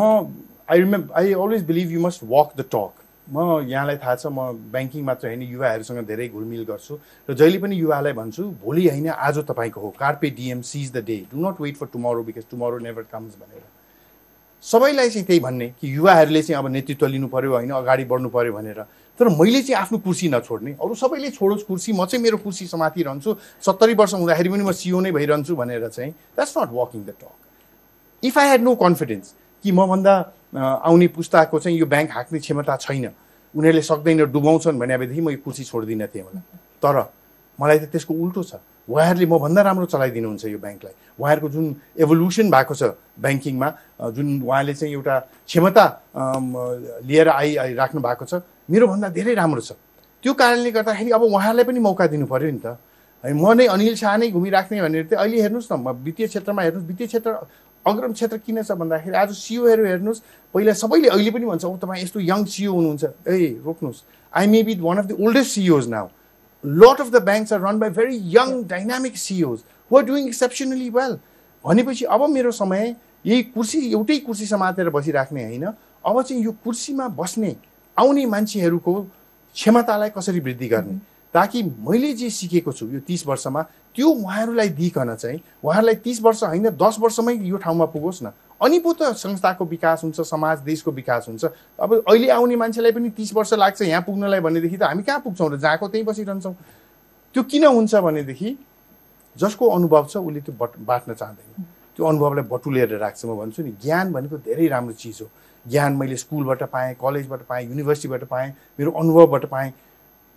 I 0.69 0.79
remember 0.79 1.19
I 1.19 1.33
always 1.33 1.63
believe 1.69 1.91
you 1.91 2.01
must 2.01 2.23
walk 2.25 2.51
the 2.57 2.65
talk 2.73 2.91
म 3.31 3.63
यहाँलाई 3.67 3.97
थाहा 3.97 4.15
छ 4.15 4.27
म 4.27 4.51
ब्याङ्किङ 4.71 5.03
मात्र 5.03 5.27
होइन 5.27 5.41
युवाहरूसँग 5.43 5.99
धेरै 6.07 6.27
घुलमिल 6.27 6.63
गर्छु 6.65 6.93
र 7.29 7.33
जहिले 7.33 7.57
पनि 7.59 7.75
युवालाई 7.75 8.13
भन्छु 8.13 8.43
भोलि 8.63 8.87
होइन 8.87 9.07
आज 9.09 9.37
तपाईँको 9.47 9.79
हो। 9.81 9.89
Carpe 9.99 10.29
diem 10.29 10.61
seize 10.61 10.91
the 10.91 11.03
day 11.05 11.17
do 11.31 11.37
not 11.39 11.61
wait 11.61 11.75
for 11.77 11.87
tomorrow 11.93 12.23
because 12.23 12.43
tomorrow 12.51 12.79
never 12.79 13.03
comes 13.11 13.33
भनेर। 13.39 13.63
सबैलाई 14.63 15.09
चाहिँ 15.09 15.25
त्यही 15.27 15.39
भन्ने 15.39 15.67
कि 15.79 15.95
युवाहरूले 15.95 16.41
चाहिँ 16.43 16.59
अब 16.59 16.67
नेतृत्व 16.71 17.07
लिनु 17.07 17.27
पऱ्यो 17.27 17.51
होइन 17.53 17.71
अगाडि 17.71 18.03
बढ्नु 18.11 18.29
पऱ्यो 18.29 18.53
भनेर। 18.53 18.81
तर 19.19 19.27
मैले 19.29 19.61
चाहिँ 19.61 19.79
आफ्नो 19.79 19.97
कुर्सी 20.03 20.29
नछोड्ने। 20.29 20.71
अरू 20.83 20.95
सबैले 20.95 21.29
छोडोस् 21.31 21.63
कुर्सी 21.63 21.91
म 21.93 22.05
चाहिँ 22.05 22.23
मेरो 22.23 22.37
कुर्सी 22.43 22.67
समातिरहन्छु 22.67 23.35
सत्तरी 23.61 23.93
वर्ष 23.93 24.13
हुँदाखेरि 24.13 24.49
पनि 24.49 24.63
म 24.63 24.71
सिओ 24.73 24.99
नै 24.99 25.11
भइरहन्छु 25.11 25.55
भनेर 25.55 25.87
चाहिँ 25.87 26.11
that's 26.11 26.57
not 26.57 26.69
walking 26.73 27.03
the 27.05 27.09
talk 27.21 27.31
if 28.23 28.37
I 28.37 28.45
had 28.47 28.61
no 28.61 28.75
confidence 28.75 29.33
कि 29.63 29.71
मभन्दा 29.71 30.13
आउने 30.53 31.07
पुस्ताको 31.17 31.59
चाहिँ 31.59 31.77
यो 31.77 31.85
ब्याङ्क 31.85 32.09
हाँक्ने 32.11 32.39
क्षमता 32.39 32.75
छैन। 32.77 33.05
उनीहरूले 33.53 33.81
सक्दैन 33.81 34.17
डुबाउँछन् 34.33 34.79
भने 34.79 34.97
भनेदेखि 34.97 35.21
म 35.21 35.29
यो 35.29 35.39
कुर्सी 35.45 35.63
छोडिदिनँ 35.65 36.07
थिएँ 36.13 36.23
होला 36.23 36.41
तर 36.81 36.97
मलाई 37.59 37.79
त 37.79 37.85
त्यसको 37.93 38.13
उल्टो 38.13 38.41
छ। 38.43 38.53
उहाँहरूले 38.89 39.25
मभन्दा 39.25 39.61
राम्रो 39.61 39.85
चलाइदिनुहुन्छ 39.87 40.45
यो 40.45 40.59
ब्याङ्कलाई। 40.59 40.93
उहाँहरूको 41.15 41.49
जुन 41.49 41.65
एभोल्युसन 42.03 42.47
भएको 42.51 42.73
छ 42.75 42.83
ब्याङ्किङमा 43.15 43.67
जुन 44.11 44.27
उहाँले 44.43 44.73
चाहिँ 44.73 44.93
एउटा 44.93 45.15
क्षमता 45.47 45.85
लिएर 47.07 47.27
आइ 47.29 47.73
राख्नु 47.73 48.01
भएको 48.01 48.25
छ 48.25 48.33
मेरोभन्दा 48.69 49.07
धेरै 49.15 49.33
राम्रो 49.33 49.61
छ। 49.61 49.71
त्यो 50.23 50.33
कारणले 50.33 50.71
गर्दाखेरि 50.71 51.09
अब 51.15 51.23
उहाँहरूलाई 51.23 51.65
पनि 51.65 51.79
मौका 51.79 52.05
दिनु 52.11 52.25
पऱ्यो 52.27 52.51
नि 52.51 52.59
त। 52.59 52.75
है 53.23 53.31
म 53.31 53.55
नै 53.55 53.65
अनिल 53.71 53.95
शाह 53.95 54.17
नै 54.19 54.27
घुमिराख्ने 54.35 54.81
भनेर 54.83 55.05
चाहिँ 55.07 55.19
अहिले 55.23 55.41
हेर्नुहोस् 55.41 55.71
न 55.71 55.75
वित्तीय 56.03 56.27
क्षेत्रमा 56.27 56.61
हेर्नुहोस् 56.61 56.87
वित्तीय 56.91 57.07
क्षेत्र 57.07 57.31
अग्रम 57.85 58.13
क्षेत्र 58.13 58.37
किन 58.37 58.61
छ 58.63 58.71
भन्दाखेरि 58.71 59.15
आज 59.17 59.31
सिओहरू 59.35 59.85
हेर्नुहोस् 59.85 60.21
पहिला 60.55 60.73
सबैले 60.73 61.07
अहिले 61.09 61.31
पनि 61.31 61.45
भन्छ 61.45 61.65
औ 61.65 61.77
तपाईँ 61.77 62.03
यस्तो 62.03 62.19
यङ 62.19 62.45
सिओ 62.45 62.73
हुनुहुन्छ। 62.73 63.03
ए 63.27 63.61
रोक्नुहोस्। 63.65 64.03
I 64.33 64.47
may 64.47 64.63
be 64.63 64.73
one 64.79 64.97
of 64.97 65.05
the 65.05 65.17
oldest 65.19 65.51
CEOs 65.51 65.87
now 65.89 66.07
lot 66.63 67.01
of 67.01 67.09
the 67.11 67.21
banks 67.23 67.53
are 67.53 67.59
run 67.61 67.79
by 67.79 67.89
very 67.89 68.15
young 68.35 68.63
dynamic 68.67 69.17
CEOs 69.17 69.59
who 69.91 69.97
are 69.97 70.03
doing 70.05 70.27
exceptionally 70.27 70.89
well 70.89 71.17
भनेपछि 71.65 72.05
अब 72.05 72.29
मेरो 72.29 72.51
समय 72.51 72.95
यही 73.25 73.43
कुर्सी 73.51 73.79
एउटै 73.91 74.17
कुर्सी 74.27 74.45
समातेर 74.45 74.89
बसिराख्ने 74.89 75.43
होइन। 75.43 75.65
अब 75.65 76.21
चाहिँ 76.21 76.43
यो 76.43 76.51
कुर्सीमा 76.63 77.07
बस्ने 77.19 77.55
आउने 77.97 78.25
मान्छेहरूको 78.25 78.93
क्षमतालाई 79.55 80.09
कसरी 80.17 80.39
वृद्धि 80.39 80.67
गर्ने? 80.67 80.99
ताकि 81.33 81.61
मैले 81.63 82.13
जे 82.13 82.29
सिकेको 82.29 82.71
छु 82.71 82.85
यो 82.87 82.99
तिस 83.07 83.25
वर्षमा 83.27 83.61
त्यो 83.95 84.09
उहाँहरूलाई 84.09 84.69
दिइकन 84.69 85.15
चाहिँ 85.15 85.39
उहाँहरूलाई 85.63 85.95
तिस 85.95 86.21
वर्ष 86.21 86.43
होइन 86.43 86.69
दस 86.73 86.97
वर्षमै 86.99 87.33
यो 87.35 87.57
ठाउँमा 87.57 87.85
पुगोस् 87.85 88.23
न। 88.23 88.31
अनि 88.61 88.79
पो 88.79 88.93
त 88.93 89.13
संस्थाको 89.13 89.65
विकास 89.65 90.03
हुन्छ 90.03 90.21
समाज 90.21 90.59
देशको 90.63 90.91
विकास 90.91 91.25
हुन्छ। 91.27 91.45
अब 91.79 91.93
अहिले 92.07 92.29
आउने 92.31 92.55
मान्छेलाई 92.55 92.91
पनि 92.91 93.09
तिस 93.09 93.33
वर्ष 93.33 93.53
लाग्छ 93.53 93.81
यहाँ 93.81 94.01
पुग्नलाई 94.01 94.39
भनेदेखि 94.39 94.77
त 94.77 94.83
हामी 94.83 95.03
कहाँ 95.03 95.19
पुग्छौँ 95.19 95.49
र 95.51 95.57
जहाँको 95.57 95.87
त्यहीँ 95.87 96.05
बसिरहन्छौँ? 96.05 96.55
त्यो 97.35 97.43
किन 97.43 97.65
हुन्छ 97.65 97.95
भनेदेखि 97.95 98.57
जसको 99.35 99.69
अनुभव 99.69 100.05
छ 100.05 100.17
उसले 100.17 100.41
त्यो 100.41 100.55
बट 100.55 100.79
बाँट्न 100.79 101.13
चाहँदैन। 101.13 101.63
त्यो 101.97 102.05
अनुभवलाई 102.05 102.45
बटुलेर 102.49 102.97
राख्छ। 102.97 103.25
म 103.25 103.37
भन्छु 103.37 103.63
नि 103.63 103.71
ज्ञान 103.83 104.13
भनेको 104.13 104.37
धेरै 104.37 104.67
राम्रो 104.67 104.93
चिज 104.93 105.19
हो। 105.21 105.27
ज्ञान 105.65 105.95
मैले 105.95 106.17
स्कुलबाट 106.17 106.63
पाएँ 106.69 106.95
कलेजबाट 106.95 107.41
पाएँ 107.49 107.67
युनिभर्सिटीबाट 107.67 108.23
पाएँ 108.25 108.49
मेरो 108.79 108.91
अनुभवबाट 108.91 109.45
पाएँ। 109.45 109.71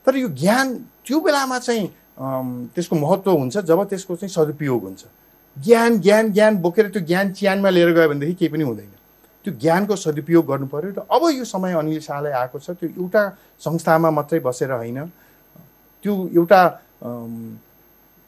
तर 0.07 0.17
यो 0.17 0.29
ज्ञान 0.29 0.75
त्यो 1.07 1.21
बेलामा 1.21 1.59
चाहिँ 1.59 1.87
त्यसको 2.19 2.97
महत्त्व 2.97 3.31
हुन्छ 3.31 3.57
जब 3.59 3.85
त्यसको 3.85 4.17
चाहिँ 4.17 4.33
सदुपयोग 4.33 4.83
हुन्छ। 4.85 5.05
ज्ञान 5.57 5.99
ज्ञान 6.01 6.33
ज्ञान 6.33 6.57
बोकेर 6.61 6.89
त्यो 6.89 7.03
ज्ञान 7.05 7.33
च्यानमा 7.33 7.71
लिएर 7.71 7.93
गयो 7.93 8.09
भनेदेखि 8.09 8.35
केही 8.35 8.53
पनि 8.53 8.65
हुँदैन। 8.65 8.93
त्यो 9.45 9.53
ज्ञानको 9.61 9.97
सदुपयोग 9.97 10.47
गर्नु 10.47 10.67
पऱ्यो 10.67 10.91
र 10.97 11.01
अब 11.07 11.23
यो 11.37 11.45
समय 11.45 11.73
अनिल 11.77 12.01
शाहलाई 12.01 12.33
आएको 12.33 12.59
छ 12.59 12.71
त्यो 12.81 12.89
एउटा 12.99 13.23
संस्थामा 13.61 14.11
मात्रै 14.11 14.41
बसेर 14.43 14.73
होइन 14.73 14.99
त्यो 16.05 16.13
एउटा 16.35 16.61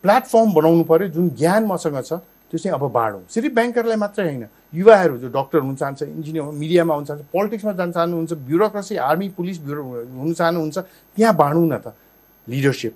प्लेटफर्म 0.04 0.48
बनाउनु 0.54 0.84
पऱ्यो 0.84 1.08
जुन 1.16 1.28
ज्ञान 1.38 1.66
मसँग 1.66 1.98
छ 2.04 2.12
त्यो 2.48 2.58
चाहिँ 2.58 2.74
अब 2.76 2.84
बाँडौँ 2.92 3.22
सिर्फ 3.28 3.52
ब्याङ्करलाई 3.54 3.96
मात्रै 4.04 4.24
होइन 4.24 4.44
युवाहरू 4.72 5.16
जो 5.18 5.28
डक्टर 5.28 5.58
हुन 5.58 5.74
चाहन्छ 5.74 6.02
इन्जिनियर 6.02 6.44
मिडियामा 6.44 6.94
हुन 6.94 7.04
चाहन्छ 7.04 7.24
पोलिटिक्समा 7.32 7.72
जान 7.72 7.92
चाहनुहुन्छ 7.92 8.32
ब्युरोक्रेसी 8.48 8.96
आर्मी 9.10 9.28
पुलिस 9.36 9.58
ब्युरो 9.64 9.82
हुन 10.16 10.32
चाहनुहुन्छ 10.32 10.78
त्यहाँ 10.78 11.34
बाँडौँ 11.34 11.66
न 11.66 11.76
त। 11.84 11.92
Leadership. 12.46 12.94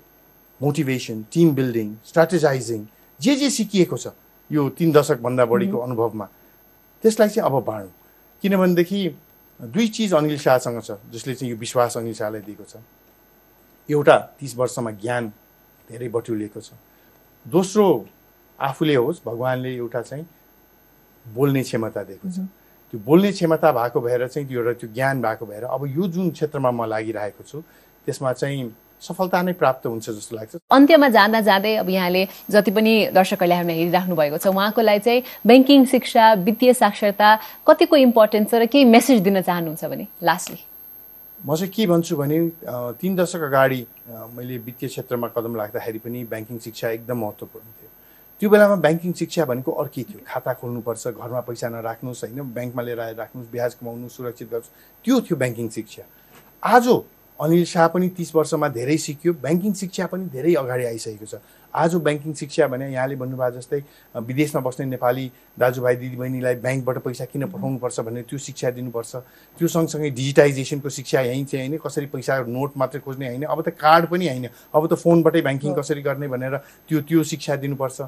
Motivation 0.61 1.25
team 1.33 1.53
building 1.55 1.95
strategising 2.05 2.85
जे 3.19 3.35
जे 3.35 3.49
सिकिएको 3.49 3.97
छ 3.97 4.07
यो 4.51 4.69
तिन 4.77 4.91
दशकभन्दा 4.91 5.45
बढीको 5.45 5.77
अनुभवमा। 5.79 6.25
त्यसलाई 7.03 7.29
चाहिँ 7.29 7.49
अब 7.49 7.63
बाँडौँ। 7.65 7.91
किनभनेदेखि 8.43 9.01
दुई 9.59 9.87
चिज 9.87 10.13
अनिल 10.13 10.37
शाहसँग 10.37 10.81
छ 10.81 10.97
जसले 11.11 11.35
चाहिँ 11.35 11.51
यो 11.51 11.57
विश्वास 11.57 11.97
अनिल 11.97 12.13
शाहलाई 12.13 12.41
दिएको 12.41 12.63
छ। 12.63 12.75
एउटा 13.89 14.17
तिस 14.39 14.55
वर्षमा 14.57 14.91
ज्ञान 15.01 15.29
धेरै 15.89 16.07
बटुलिएको 16.09 16.61
छ। 16.61 16.71
दोस्रो 17.45 17.85
आफूले 18.59 18.95
होस् 18.95 19.21
भगवान्ले 19.25 19.75
एउटा 19.75 20.01
चाहिँ 20.01 20.25
बोल्ने 21.25 21.63
क्षमता 21.63 22.03
दिएको 22.03 22.29
छ। 22.29 22.39
त्यो 22.93 22.99
बोल्ने 23.05 23.31
क्षमता 23.31 23.71
भएको 23.71 24.01
भएर 24.01 24.27
चाहिँ 24.27 24.47
त्यो 24.47 24.59
एउटा 24.59 24.73
त्यो 24.79 24.89
ज्ञान 24.93 25.21
भएको 25.21 25.45
भएर 25.45 25.63
अब 25.63 25.85
यो 25.87 26.07
जुन 26.07 26.31
क्षेत्रमा 26.31 26.71
म 26.71 26.85
लागिरहेको 26.85 27.43
छु 27.43 27.61
त्यसमा 28.05 28.33
चाहिँ 28.33 28.63
सफलता 29.03 29.41
नै 29.41 29.53
प्राप्त 29.61 29.85
हुन्छ 29.85 30.09
जस्तो 30.09 30.35
लाग्छ। 30.35 30.55
अन्त्यमा 30.71 31.09
जाँदा 31.09 31.39
जाँदै 31.49 31.75
अब 31.83 31.89
यहाँले 31.89 32.27
जति 32.49 32.71
पनि 32.71 32.93
दर्शकहरूले 33.13 33.55
हामीलाई 33.55 33.77
हेरिराख्नु 33.79 34.15
भएको 34.15 34.37
छ 34.37 34.47
उहाँको 34.47 34.81
लागि 34.81 34.99
चाहिँ 35.05 35.23
ब्याङ्किङ 35.47 35.85
शिक्षा 35.93 36.33
वित्तीय 36.47 36.73
साक्षरता 36.73 37.29
कतिको 37.67 37.95
इम्पोर्टेन्ट 38.07 38.49
छ 38.49 38.53
र 38.55 38.65
केही 38.71 38.85
मेसेज 38.85 39.21
दिन 39.21 39.41
चाहनुहुन्छ 39.41 39.85
भने? 39.85 40.07
लास्टली 40.23 40.59
म 41.39 41.55
चाहिँ 41.55 41.71
के 41.75 41.85
भन्छु 41.91 42.15
भने 42.15 42.37
तिन 42.99 43.15
दशक 43.15 43.41
अगाडि 43.51 43.81
मैले 44.35 44.57
वित्तीय 44.63 44.89
क्षेत्रमा 44.89 45.27
कदम 45.35 45.55
लाग्दाखेरि 45.59 45.99
पनि 45.99 46.23
ब्याङ्किङ 46.31 46.57
शिक्षा 46.63 46.89
एकदम 46.89 47.17
महत्त्वपूर्ण 47.19 47.67
थियो। 47.67 47.89
त्यो 48.41 48.49
बेलामा 48.49 48.75
ब्याङ्किङ 48.85 49.11
शिक्षा 49.19 49.45
भनेको 49.51 49.71
अर्कै 49.83 50.03
थियो। 50.03 50.19
खाता 50.23 50.53
खोल्नुपर्छ 50.59 51.03
घरमा 51.19 51.41
पैसा 51.47 51.67
नराख्नुहोस् 51.75 52.23
होइन? 52.23 52.39
ब्याङ्कमा 52.55 52.81
लिएर 52.87 52.99
आएर 52.99 53.15
राख्नुहोस् 53.15 53.51
ब्याज 53.51 53.71
कमाउनु 53.79 54.07
सुरक्षित 54.15 54.47
गर्नुहोस्। 54.51 54.71
त्यो 55.03 55.15
थियो 55.19 55.35
ब्याङ्किङ 55.43 55.67
शिक्षा। 55.75 56.03
आज 56.63 56.85
अनिल 57.39 57.65
शाह 57.65 57.87
पनि 57.87 58.07
तिस 58.17 58.35
वर्षमा 58.35 58.67
धेरै 58.69 58.97
सिक्यो। 58.97 59.33
ब्याङ्किङ 59.33 59.73
शिक्षा 59.73 60.05
पनि 60.05 60.25
धेरै 60.29 60.53
अगाडि 60.53 60.83
आइसकेको 60.85 61.25
छ। 61.25 61.35
आज 61.73 61.95
ब्याङ्किङ 62.05 62.33
शिक्षा 62.33 62.67
भने 62.69 62.91
यहाँले 62.93 63.15
भन्नुभयो 63.17 63.51
जस्तै 63.57 63.79
विदेशमा 64.15 64.61
बस्ने 64.61 64.85
नेपाली 64.85 65.25
दाजुभाइ 65.57 65.95
दिदीबहिनीलाई 65.95 66.55
ब्याङ्कबाट 66.61 66.97
पैसा 67.01 67.25
किन 67.25 67.45
पठाउनुपर्छ 67.49 67.99
भन्ने 67.99 68.21
त्यो 68.29 68.37
शिक्षा 68.37 68.69
दिनुपर्छ। 68.77 69.11
त्यो 69.57 69.67
सँगसँगै 69.67 70.09
डिजिटाइजेसनको 70.13 70.89
शिक्षा 70.89 71.21
यहीँ 71.21 71.45
चाहिँ 71.45 71.67
होइन। 71.67 71.81
कसरी 71.81 72.05
पैसा 72.13 72.33
नोट 72.45 72.77
मात्रै 72.77 73.01
खोज्ने 73.01 73.27
होइन। 73.27 73.43
अब 73.49 73.61
त 73.65 73.69
कार्ड 73.81 74.05
पनि 74.13 74.27
होइन। 74.29 74.45
अब 74.69 74.87
त 74.87 74.93
फोनबाटै 74.93 75.41
ब्याङ्किङ 75.41 75.73
कसरी 75.73 76.01
गर्ने 76.05 76.27
भनेर 76.29 76.57
त्यो 76.85 77.01
त्यो 77.01 77.23
शिक्षा 77.25 77.55
दिनुपर्छ। 77.57 78.01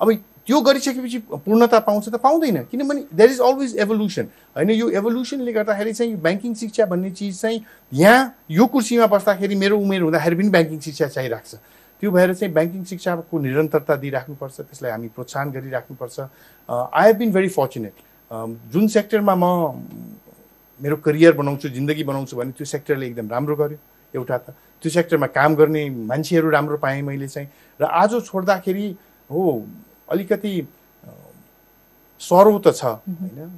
अब 0.00 0.12
त्यो 0.48 0.60
गरिसकेपछि 0.60 1.18
पूर्णता 1.44 1.78
पाउँछ 1.84 2.08
त 2.08 2.16
पाउँदैन। 2.24 2.56
किनभने 2.72 3.00
देयर 3.12 3.30
इज 3.30 3.40
अलवेज 3.40 3.76
एभोल्युसन 3.84 4.26
होइन 4.56 4.70
यो 4.70 4.88
एभोल्युसनले 4.96 5.52
गर्दाखेरि 5.52 5.92
चाहिँ 5.92 6.16
ब्याङ्किङ 6.16 6.54
शिक्षा 6.54 6.84
भन्ने 6.88 7.10
चिज 7.10 7.40
चाहिँ 7.40 7.60
यहाँ 7.92 8.34
यो 8.50 8.66
कुर्सीमा 8.66 9.06
बस्दाखेरि 9.06 9.54
मेरो 9.54 9.78
उमेर 9.78 10.02
हुँदाखेरि 10.02 10.36
पनि 10.36 10.48
ब्याङ्किङ 10.48 10.80
शिक्षा 10.80 11.06
चाहिरहेको 11.06 11.48
छ। 11.48 11.60
त्यो 12.00 12.10
भएर 12.10 12.34
चाहिँ 12.34 12.52
ब्याङ्किङ 12.54 12.84
शिक्षाको 12.84 13.38
निरन्तरता 13.38 13.94
दिइराख्नुपर्छ 13.96 14.56
त्यसलाई 14.60 14.90
हामी 14.92 15.08
प्रोत्साहन 15.12 15.50
गरिराख्नुपर्छ। 15.52 16.16
I 16.70 17.06
have 17.06 17.16
been 17.18 17.32
very 17.32 17.48
fortunate 17.52 17.96
जुन 18.72 18.88
सेक्टरमा 18.88 19.34
म 19.34 19.44
मेरो 20.80 20.96
करियर 21.04 21.32
बनाउँछु 21.36 21.68
जिन्दगी 21.68 22.04
बनाउँछु 22.08 22.36
भने 22.36 22.52
त्यो 22.56 22.64
सेक्टरले 22.64 23.06
एकदम 23.06 23.28
राम्रो 23.28 23.56
गर्यो 23.56 23.78
एउटा 24.14 24.36
त। 24.38 24.54
त्यो 24.80 24.90
सेक्टरमा 24.90 25.26
काम 25.34 25.54
गर्ने 25.60 25.82
मान्छेहरू 25.90 26.50
राम्रो 26.50 26.76
पाएँ 26.78 27.02
मैले 27.02 27.28
चाहिँ। 27.28 27.48
र 27.80 27.84
आज 27.84 28.14
छोड्दाखेरि 28.24 28.86
हो 29.30 29.42
अलिकति 30.10 30.66
सरो 32.20 32.58
त 32.58 32.74
छ 32.76 32.84
होइन? 32.84 33.50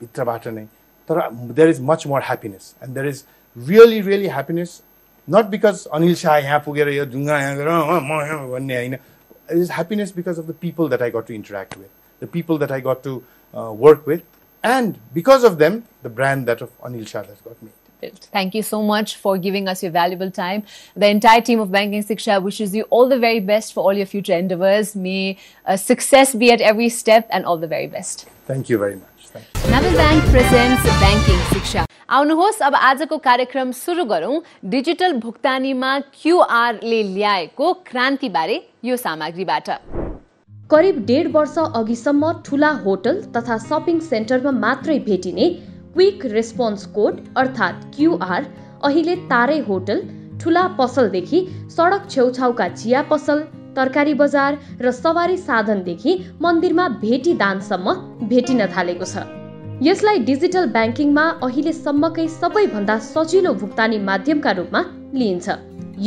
भित्रबाट 0.00 0.46
नै। 0.48 0.64
तर 1.08 1.28
there 1.30 1.68
is 1.68 1.80
much 1.82 2.06
more 2.06 2.22
happiness 2.22 2.74
and 2.82 2.94
there 2.94 3.06
is 3.06 3.24
really 3.56 4.00
really 4.00 4.28
happiness 4.28 4.80
not 5.28 5.46
because 5.54 5.86
Anil 5.92 6.14
Shah 6.14 6.36
यहाँ 6.38 6.60
पुगेर 6.66 6.88
यो 6.88 7.04
ढुङ्गा 7.12 7.38
यहाँ 7.40 7.56
गएर 7.56 7.68
म 7.68 8.20
यहाँ 8.22 8.48
भन्ने 8.50 8.76
होइन। 8.76 8.94
It 8.94 9.56
is 9.56 9.70
happiness 9.72 10.14
because 10.16 10.38
of 10.38 10.44
the 10.46 10.54
people 10.60 10.88
that 10.88 11.02
I 11.02 11.10
got 11.10 11.26
to 11.26 11.34
interact 11.34 11.78
with 11.78 12.24
the 12.24 12.28
people 12.32 12.58
that 12.58 12.72
I 12.72 12.80
got 12.86 13.02
to 13.04 13.20
work 13.54 14.08
with 14.08 14.22
and 14.64 14.94
because 15.14 15.44
of 15.44 15.52
them 15.58 15.82
the 16.04 16.12
brand 16.16 16.44
that 16.44 16.62
of 16.62 16.84
Anil 16.84 17.04
Shah 17.06 17.22
that 17.22 17.48
got 17.48 17.64
me 17.64 17.70
built. 18.00 18.28
Thank 18.32 18.54
you 18.54 18.62
so 18.62 18.82
much 18.82 19.16
for 19.16 19.36
giving 19.38 19.68
us 19.68 19.82
your 19.82 19.92
valuable 19.92 20.30
time. 20.30 20.62
The 20.96 21.08
entire 21.08 21.40
team 21.40 21.60
of 21.60 21.70
Banking 21.72 22.04
Siksha 22.04 22.42
wishes 22.42 22.74
you 22.74 22.84
all 22.90 23.08
the 23.08 23.18
very 23.18 23.40
best 23.40 23.74
for 23.74 23.84
all 23.84 23.92
your 23.92 24.06
future 24.06 24.34
endeavors. 24.34 24.94
May 24.96 25.38
uh, 25.66 25.76
success 25.76 26.34
be 26.34 26.50
at 26.52 26.60
every 26.60 26.88
step 26.88 27.28
and 27.30 27.44
all 27.44 27.58
the 27.58 27.68
very 27.68 27.86
best. 27.86 28.26
Thank 28.46 28.68
you 28.68 28.78
very 28.78 28.96
much. 28.96 29.04
Naval 29.70 29.92
Bank 29.92 30.24
presents 30.30 30.82
Banking 31.04 31.44
Siksha. 31.52 31.84
आउनुहोस् 32.10 32.60
अब 32.64 32.74
आजको 32.74 33.16
कार्यक्रम 33.24 33.72
सुरु 33.76 34.04
गरौँ 34.10 34.40
digital 34.74 35.12
भुक्तानीमा 35.20 35.98
क्युआरले 36.22 37.02
ल्याएको 37.02 37.72
क्रान्तिबारे 37.90 38.56
यो 38.84 38.96
सामग्रीबाट 38.96 39.68
करिब 40.70 41.04
डेढ 41.06 41.30
वर्ष 41.34 41.58
अघिसम्म 41.58 42.32
ठुला 42.46 42.70
होटल 42.84 43.20
तथा 43.36 43.56
सपिङ 43.68 44.00
सेन्टरमा 44.08 44.50
मात्रै 44.64 44.98
भेटिने 45.10 45.48
क्विक 45.98 46.24
रेस्पोन्स 46.26 46.84
कोड 46.86 47.16
अर्थात् 47.36 47.78
क्युआर 47.94 48.44
अहिले 48.84 49.14
तारै 49.30 49.56
होटल 49.60 50.00
ठुला 50.40 50.62
पसलदेखि 50.74 51.38
सडक 51.76 52.02
छेउछाउका 52.10 52.66
चिया 52.72 53.00
पसल 53.08 53.40
तरकारी 53.76 54.12
बजार 54.20 54.58
र 54.80 54.90
सवारी 54.92 55.36
साधनदेखि 55.38 56.12
मन्दिरमा 56.42 56.86
भेटी 57.00 57.32
दानसम्म 57.40 57.94
भेटिन 58.28 58.66
थालेको 58.76 59.08
छ। 59.12 59.24
यसलाई 59.82 60.22
डिजिटल 60.28 60.68
ब्याङ्किङमा 60.76 61.24
अहिलेसम्मकै 61.46 62.26
सबैभन्दा 62.36 62.96
सजिलो 63.06 63.54
भुक्तानी 63.62 63.98
माध्यमका 64.10 64.52
रूपमा 64.58 64.82
लिइन्छ। 65.14 65.56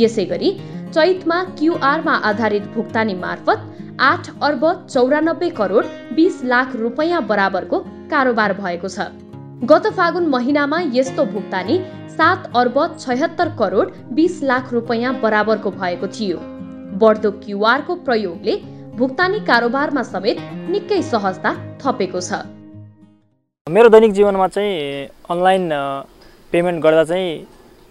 यसै 0.02 0.24
गरी 0.30 0.52
चैतमा 0.94 1.42
क्युआरमा 1.58 2.14
आधारित 2.30 2.70
भुक्तानी 2.76 3.18
मार्फत 3.26 3.68
आठ 4.08 4.32
अर्ब 4.48 4.64
चौरानब्बे 4.86 5.50
करोड 5.60 5.92
बिस 6.16 6.40
लाख 6.54 6.80
रुपियाँ 6.84 7.22
बराबरको 7.26 7.82
कारोबार 8.14 8.56
भएको 8.62 8.88
छ। 8.88 9.12
गत 9.62 9.86
फागुन 9.96 10.24
महिनामा 10.26 10.78
यस्तो 10.92 11.24
भुक्तानी 11.24 11.78
सात 12.10 12.50
अर्ब 12.56 12.78
छयत्तर 13.00 13.48
करोड 13.58 13.92
बिस 14.10 14.42
लाख 14.42 14.72
रुपियाँ 14.72 15.12
बराबरको 15.20 15.70
भएको 15.72 16.06
थियो। 16.08 16.38
बढ्दो 16.98 17.30
क्युआरको 17.44 17.94
प्रयोगले 18.02 18.56
भुक्तानी 18.98 19.40
कारोबारमा 19.46 20.02
समेत 20.02 20.40
निकै 20.68 21.00
सहजता 21.04 21.54
थपेको 21.78 22.20
छ। 22.20 22.42
मेरो 23.66 23.88
दैनिक 23.88 24.12
जीवनमा 24.12 24.48
चाहिँ 24.48 25.06
अनलाइन 25.30 25.70
पेमेन्ट 26.52 26.82
गर्दा 26.82 27.04
चाहिँ 27.04 27.30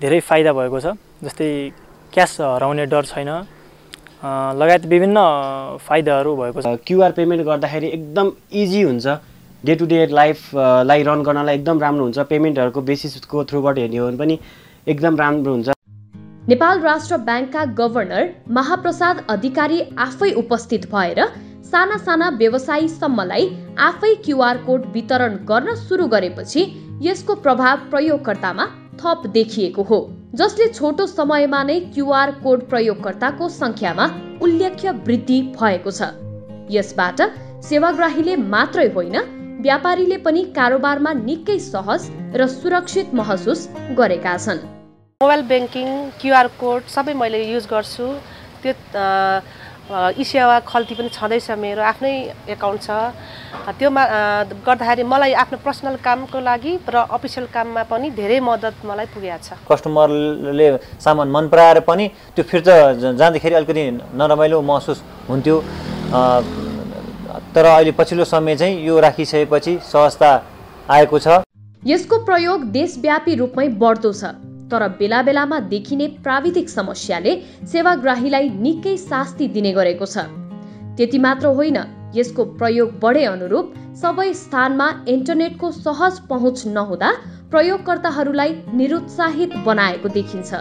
धेरै 0.02 0.20
फाइदा 0.20 0.54
भएको 0.54 0.80
छ। 0.80 1.00
जस्तै 1.24 1.50
क्यास 2.14 2.38
हराउने 2.42 2.86
डर 2.92 3.04
छैन। 3.08 3.32
लगायत 4.60 4.86
विभिन्न 4.92 5.20
फाइदाहरू 5.88 6.36
भएको 6.36 6.62
छ। 6.62 6.78
क्युआर 6.84 7.12
पेमेन्ट 7.16 7.48
गर्दाखेरि 7.48 7.88
एकदम 7.88 8.32
इजी 8.52 8.82
हुन्छ। 8.84 9.08
डे 9.66 9.74
टु 9.76 9.86
डे 9.86 10.06
लाइफलाई 10.10 11.04
रन 11.04 11.22
गर्नलाई 11.24 11.56
एकदम 11.56 11.80
राम्रो 11.80 12.04
हुन्छ। 12.04 12.20
पेमेन्टहरूको 12.30 12.82
बेसिसको 12.82 13.44
थ्रुबाट 13.46 13.78
हेर्ने 13.78 13.98
हो 13.98 14.06
भने 14.08 14.18
पनि 14.18 14.38
एकदम 14.88 15.18
राम्रो 15.18 15.52
हुन्छ। 15.52 15.70
नेपाल 16.50 16.80
राष्ट्र 16.82 17.18
ब्याङ्कका 17.20 17.66
गभर्नर 17.78 18.30
महाप्रसाद 18.50 19.20
अधिकारी 19.30 19.82
आफै 20.06 20.32
उपस्थित 20.42 20.88
भएर 20.94 21.20
साना 21.66 21.98
साना 22.00 22.30
व्यवसायीसम्मलाई 22.38 23.46
आफै 23.80 24.14
क्युआर 24.26 24.58
कोड 24.66 24.88
वितरण 24.94 25.36
गर्न 25.46 25.76
सुरु 25.82 26.08
गरेपछि 26.14 26.64
यसको 27.02 27.36
प्रभाव 27.44 27.84
प्रयोगकर्तामा 27.92 28.66
थप 29.02 29.28
देखिएको 29.36 29.84
हो। 29.84 30.00
जसले 30.36 30.68
छोटो 30.70 31.06
समयमा 31.08 31.62
नै 31.64 31.76
क्युआर 31.94 32.32
कोड 32.40 32.66
प्रयोगकर्ताको 32.70 33.50
सङ्ख्यामा 33.52 34.10
उल्लेख्य 34.42 34.96
वृद्धि 35.06 35.40
भएको 35.54 35.92
छ। 35.92 36.10
यसबाट 36.72 37.22
सेवाग्राहीले 37.70 38.36
मात्रै 38.48 38.88
होइन 38.98 39.20
व्यापारीले 39.62 40.18
पनि 40.26 40.42
कारोबारमा 40.58 41.12
निकै 41.14 41.58
सहज 41.62 42.02
र 42.34 42.46
सुरक्षित 42.50 43.14
महसुस 43.14 43.60
गरेका 43.98 44.34
छन्। 44.38 44.60
मोबाइल 45.22 45.42
ब्याङ्किङ 45.52 45.88
क्युआर 46.22 46.48
कोड 46.62 46.82
सबै 46.90 47.14
मैले 47.14 47.42
युज 47.46 47.66
गर्छु। 47.70 48.08
त्यो 48.64 48.74
ई 50.18 50.24
सेवा 50.24 50.56
खल्ती 50.66 50.96
पनि 50.98 51.10
छँदैछ 51.14 51.48
मेरो 51.62 51.82
आफ्नै 51.92 52.14
एकाउन्ट 52.56 52.82
छ। 52.82 52.90
त्योमा 53.78 54.04
गर्दाखेरि 54.66 55.04
मलाई 55.14 55.34
आफ्नो 55.44 55.58
पर्सनल 55.62 55.96
कामको 56.02 56.40
लागि 56.42 56.74
र 56.90 57.06
अफिसियल 57.06 57.46
काममा 57.54 57.84
पनि 57.86 58.10
धेरै 58.18 58.40
मद्दत 58.42 58.82
मलाई 58.90 59.08
पुगेको 59.14 59.46
छ। 59.46 59.62
कस्टमरले 59.70 60.68
सामान 61.06 61.28
मन 61.30 61.54
पराएर 61.54 61.86
पनि 61.86 62.06
त्यो 62.34 62.44
फिर्ता 62.50 62.74
जाँदाखेरि 63.14 63.56
अलिकति 63.62 63.84
नरमाइलो 64.18 64.58
महसुस 64.66 64.98
हुन्थ्यो। 65.30 65.58
तर 67.56 67.66
अहिले 67.66 67.92
पछिल्लो 67.92 68.26
समय 68.26 68.56
चाहिँ 68.56 68.86
यो 68.86 69.00
राखिसकेपछि 69.00 69.78
सहजता 69.84 70.30
आएको 70.90 71.20
छ। 71.20 71.42
यसको 71.84 72.18
प्रयोग 72.26 72.64
देशव्यापी 72.72 73.36
रूपमै 73.36 73.68
बढ्दो 73.82 74.12
छ 74.14 74.32
तर 74.72 74.88
बेला 75.00 75.22
बेलामा 75.22 75.60
देखिने 75.68 76.08
प्राविधिक 76.24 76.70
समस्याले 76.70 77.36
सेवाग्राहीलाई 77.72 78.50
निकै 78.62 78.96
शास्ति 79.00 79.48
दिने 79.56 79.72
गरेको 79.74 80.06
छ। 80.06 80.26
त्यति 80.98 81.20
मात्र 81.20 81.48
होइन 81.58 81.80
यसको 82.16 82.46
प्रयोग 82.56 83.00
बढे 83.00 83.24
अनुरूप 83.26 83.74
सबै 84.02 84.34
स्थानमा 84.34 84.88
इन्टरनेटको 85.10 85.72
सहज 85.78 86.20
पहुँच 86.30 86.66
नहुँदा 86.68 87.12
प्रयोगकर्ताहरूलाई 87.52 88.56
निरुत्साहित 88.74 89.56
बनाएको 89.66 90.10
देखिन्छ। 90.10 90.54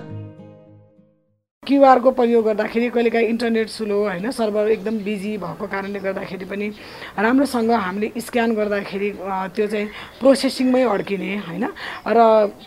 क्युआरको 1.66 2.11
प्रयोग 2.11 2.44
गर्दाखेरि 2.44 2.88
कहिलेकाहीँ 2.90 3.27
इन्टरनेट 3.29 3.68
स्लो 3.68 3.96
होइन 4.01 4.31
सर्भर 4.33 4.68
एकदम 4.70 4.96
बिजी 5.05 5.37
भएको 5.38 5.66
कारणले 5.66 5.99
गर्दाखेरि 6.01 6.44
पनि 6.44 6.68
राम्रोसँग 7.20 7.70
हामीले 7.73 8.09
स्क्यान 8.18 8.55
गर्दाखेरि 8.57 9.11
त्यो 9.55 9.66
चाहिँ 9.66 9.87
प्रोसेसिङमै 10.20 10.83
अड्किने 10.85 11.37
होइन 11.38 11.64
र 12.09 12.18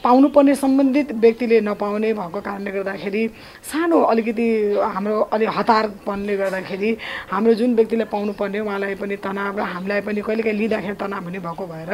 पाउनुपर्ने 0.03 0.55
सम्बन्धित 0.55 1.11
व्यक्तिले 1.25 1.59
नपाउने 1.61 2.13
भएको 2.13 2.41
कारणले 2.41 2.71
गर्दाखेरि 2.71 3.23
सानो 3.65 4.01
अलिकति 4.03 4.47
हाम्रो 4.93 5.19
अलि 5.33 5.45
हतारपनले 5.57 6.37
गर्दाखेरि 6.37 6.91
हाम्रो 7.31 7.53
जुन 7.55 7.75
व्यक्तिले 7.75 8.05
पाउनुपर्ने 8.13 8.59
उहाँलाई 8.59 8.95
पनि 9.01 9.15
तनाव 9.25 9.57
र 9.57 9.67
हामीलाई 9.73 10.01
पनि 10.05 10.21
कहिलेकाहीँ 10.21 10.57
लिँदाखेरि 10.59 10.95
तनाव 11.01 11.23
हुने 11.23 11.39
भएको 11.39 11.65
भएर 11.65 11.91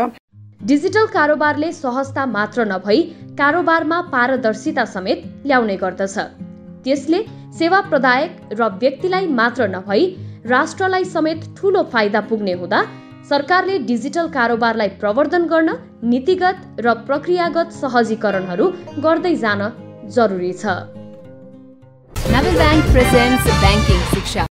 डिजिटल 0.66 1.08
कारोबारले 1.16 1.72
सहजता 1.72 2.26
मात्र 2.28 2.68
नभई 2.68 3.02
कारोबारमा 3.40 4.02
पारदर्शिता 4.12 4.86
समेत 4.90 5.24
ल्याउने 5.46 5.78
गर्दछ। 5.78 6.49
त्यसले 6.84 7.20
सेवा 7.60 7.80
प्रदायक 7.92 8.32
र 8.60 8.70
व्यक्तिलाई 8.82 9.28
मात्र 9.40 9.68
नभई 9.68 10.04
राष्ट्रलाई 10.46 11.04
समेत 11.14 11.40
ठूलो 11.58 11.82
फाइदा 11.94 12.22
पुग्ने 12.30 12.54
हुँदा 12.54 12.80
सरकारले 13.30 13.78
डिजिटल 13.90 14.28
कारोबारलाई 14.28 14.90
प्रवर्धन 15.02 15.44
गर्न 15.46 15.70
नीतिगत 16.12 16.58
र 16.86 16.94
प्रक्रियागत 17.08 17.76
सहजीकरणहरू 17.82 18.66
गर्दै 19.04 19.36
जान 19.36 19.62
जरुरी 20.16 20.54
छ। 20.54 20.78
शिक्षा। 24.14 24.46